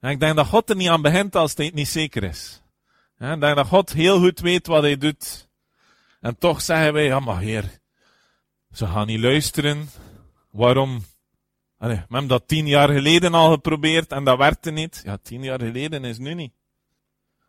En 0.00 0.10
ik 0.10 0.20
denk 0.20 0.36
dat 0.36 0.46
God 0.46 0.70
er 0.70 0.76
niet 0.76 0.88
aan 0.88 1.02
begint 1.02 1.36
als 1.36 1.54
hij 1.54 1.70
niet 1.74 1.88
zeker 1.88 2.22
is. 2.22 2.62
Ja, 3.18 3.32
ik 3.32 3.40
denk 3.40 3.56
dat 3.56 3.66
God 3.66 3.92
heel 3.92 4.18
goed 4.18 4.40
weet 4.40 4.66
wat 4.66 4.82
hij 4.82 4.98
doet. 4.98 5.48
En 6.20 6.38
toch 6.38 6.62
zeggen 6.62 6.92
wij, 6.92 7.04
ja 7.04 7.20
maar 7.20 7.40
heer, 7.40 7.80
ze 8.72 8.86
gaan 8.86 9.06
niet 9.06 9.20
luisteren. 9.20 9.88
Waarom? 10.50 11.04
Allee, 11.78 11.96
we 11.96 12.00
hebben 12.00 12.26
dat 12.26 12.48
tien 12.48 12.66
jaar 12.66 12.88
geleden 12.88 13.34
al 13.34 13.50
geprobeerd 13.50 14.12
en 14.12 14.24
dat 14.24 14.38
werkte 14.38 14.70
niet. 14.70 15.00
Ja, 15.04 15.16
tien 15.16 15.42
jaar 15.42 15.60
geleden 15.60 16.04
is 16.04 16.18
nu 16.18 16.34
niet. 16.34 16.52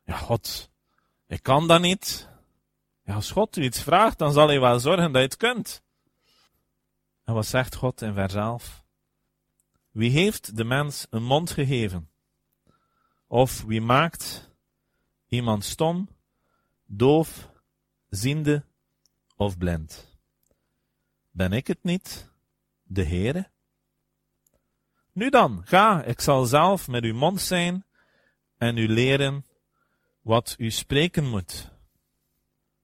Ja, 0.03 0.17
God, 0.17 0.69
ik 1.27 1.43
kan 1.43 1.67
dat 1.67 1.81
niet. 1.81 2.29
Ja, 3.03 3.13
als 3.13 3.31
God 3.31 3.57
u 3.57 3.63
iets 3.63 3.81
vraagt, 3.81 4.17
dan 4.17 4.33
zal 4.33 4.47
hij 4.47 4.59
wel 4.59 4.79
zorgen 4.79 5.11
dat 5.11 5.21
je 5.21 5.27
het 5.27 5.37
kunt. 5.37 5.81
En 7.23 7.33
wat 7.33 7.45
zegt 7.45 7.75
God 7.75 8.01
in 8.01 8.13
vers 8.13 8.33
11? 8.33 8.83
Wie 9.91 10.11
heeft 10.11 10.57
de 10.57 10.63
mens 10.63 11.07
een 11.09 11.23
mond 11.23 11.51
gegeven? 11.51 12.09
Of 13.27 13.63
wie 13.63 13.81
maakt 13.81 14.51
iemand 15.27 15.63
stom, 15.63 16.09
doof, 16.85 17.49
ziende 18.09 18.65
of 19.35 19.57
blind? 19.57 20.19
Ben 21.31 21.51
ik 21.53 21.67
het 21.67 21.83
niet, 21.83 22.31
de 22.83 23.05
Heere? 23.05 23.49
Nu 25.17 25.29
dan, 25.29 25.61
ga, 25.65 26.03
ik 26.03 26.21
zal 26.21 26.45
zelf 26.45 26.87
met 26.87 27.03
uw 27.03 27.13
mond 27.13 27.41
zijn 27.41 27.85
en 28.57 28.77
u 28.77 28.87
leren 28.87 29.45
wat 30.21 30.55
u 30.57 30.71
spreken 30.71 31.29
moet. 31.29 31.71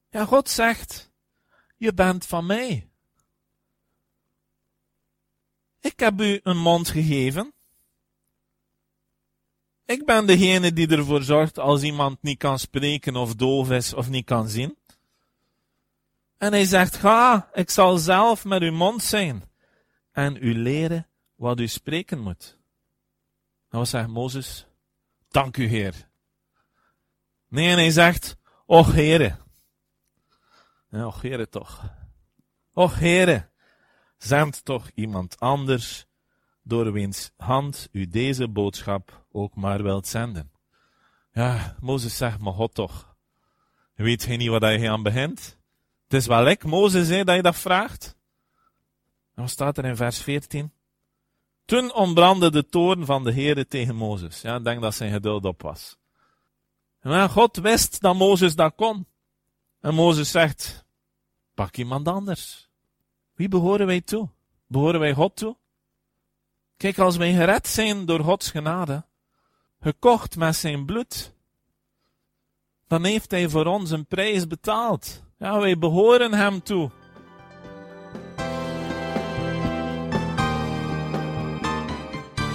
Ja, 0.10 0.26
God 0.26 0.50
zegt, 0.50 1.12
je 1.78 1.93
bent 1.93 2.26
van 2.26 2.46
mij. 2.46 2.89
Ik 5.80 6.00
heb 6.00 6.22
u 6.22 6.39
een 6.43 6.58
mond 6.58 6.89
gegeven. 6.89 7.54
Ik 9.86 10.06
ben 10.06 10.26
degene 10.26 10.74
die 10.74 10.88
ervoor 10.88 11.24
zorgt 11.24 11.60
als 11.60 11.82
iemand 11.82 12.22
niet 12.22 12.38
kan 12.38 12.60
spreken 12.60 13.15
of 13.15 13.36
doof 13.36 13.69
is 13.69 13.93
of 13.93 14.10
niet 14.10 14.26
kan 14.26 14.50
zien. 14.50 14.78
En 16.38 16.52
hij 16.52 16.65
zegt, 16.65 16.96
ga, 16.96 17.50
ik 17.54 17.69
zal 17.69 17.98
zelf 17.98 18.46
met 18.46 18.62
uw 18.62 18.74
mond 18.74 19.04
zijn 19.04 19.43
en 20.12 20.38
u 20.41 20.54
leren 20.54 21.08
wat 21.43 21.60
u 21.60 21.67
spreken 21.67 22.19
moet. 22.19 22.58
En 23.69 23.77
wat 23.77 23.88
zegt 23.88 24.08
Mozes? 24.08 24.67
Dank 25.27 25.58
u, 25.58 25.65
Heer. 25.65 26.10
Nee, 27.47 27.73
hij 27.73 27.91
zegt, 27.91 28.38
och 28.65 28.91
Heere. 28.93 29.38
Ja, 30.89 31.06
och 31.06 31.21
Heere 31.21 31.49
toch. 31.49 31.84
Och 32.73 32.99
Heere, 32.99 33.49
zend 34.17 34.65
toch 34.65 34.89
iemand 34.95 35.39
anders, 35.39 36.06
door 36.62 36.91
wiens 36.91 37.32
hand 37.38 37.88
u 37.91 38.08
deze 38.08 38.47
boodschap 38.47 39.25
ook 39.32 39.56
maar 39.56 39.84
wilt 39.84 40.08
zenden. 40.08 40.51
Ja, 41.32 41.75
Mozes 41.79 42.17
zegt, 42.17 42.39
maar 42.39 42.53
God 42.53 42.73
toch. 42.73 43.15
Weet 43.93 44.23
je 44.23 44.38
niet 44.38 44.49
wat 44.49 44.62
hij 44.62 44.91
aan 44.91 45.03
begint? 45.03 45.58
Het 46.03 46.13
is 46.13 46.27
wel 46.27 46.47
ik, 46.47 46.63
Mozes, 46.63 47.08
hè, 47.08 47.23
dat 47.23 47.36
je 47.36 47.41
dat 47.41 47.56
vraagt. 47.56 48.15
En 49.36 49.41
wat 49.41 49.49
staat 49.49 49.77
er 49.77 49.86
in 49.86 49.95
vers 49.95 50.21
14? 50.21 50.71
Toen 51.65 51.93
ontbrandde 51.93 52.52
de 52.52 52.65
toorn 52.65 53.06
van 53.06 53.23
de 53.23 53.34
Heere 53.34 53.67
tegen 53.67 53.95
Mozes. 53.95 54.41
Ja, 54.41 54.56
ik 54.56 54.63
denk 54.63 54.82
dat 54.82 54.95
zijn 54.95 55.12
geduld 55.12 55.45
op 55.45 55.62
was. 55.62 55.97
En 56.99 57.30
God 57.30 57.58
wist 57.58 58.02
dat 58.02 58.15
Mozes 58.15 58.56
dat 58.56 58.76
kon. 58.76 59.08
En 59.80 59.93
Mozes 59.93 60.32
zegt, 60.32 60.86
pak 61.54 61.78
iemand 61.78 62.08
anders. 62.08 62.69
Wie 63.34 63.47
behoren 63.47 63.86
wij 63.86 64.02
toe? 64.02 64.30
Behoren 64.67 64.99
wij 64.99 65.13
God 65.13 65.36
toe? 65.36 65.58
Kijk, 66.78 66.97
als 66.97 67.17
wij 67.17 67.34
gered 67.34 67.67
zijn 67.67 68.06
door 68.06 68.19
Gods 68.19 68.52
genade, 68.52 69.06
gekocht 69.80 70.36
met 70.36 70.56
zijn 70.56 70.86
bloed, 70.86 71.34
dan 72.88 73.04
heeft 73.04 73.32
hij 73.32 73.49
voor 73.49 73.65
ons 73.65 73.91
een 73.91 74.06
prijs 74.06 74.47
betaald. 74.47 75.23
Ja, 75.38 75.60
wij 75.60 75.78
behoren 75.78 76.34
hem 76.34 76.63
toe. 76.63 76.91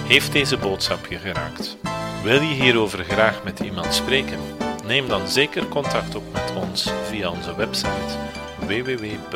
Heeft 0.09 0.31
deze 0.31 0.57
boodschap 0.57 1.05
je 1.05 1.17
geraakt? 1.17 1.77
Wil 2.23 2.41
je 2.41 2.53
hierover 2.53 3.03
graag 3.03 3.43
met 3.43 3.59
iemand 3.59 3.93
spreken? 3.93 4.39
Neem 4.85 5.07
dan 5.07 5.27
zeker 5.27 5.67
contact 5.67 6.15
op 6.15 6.23
met 6.33 6.53
ons 6.55 6.91
via 7.03 7.29
onze 7.29 7.55
website 7.55 8.17
www.peniel.be. 8.59 9.29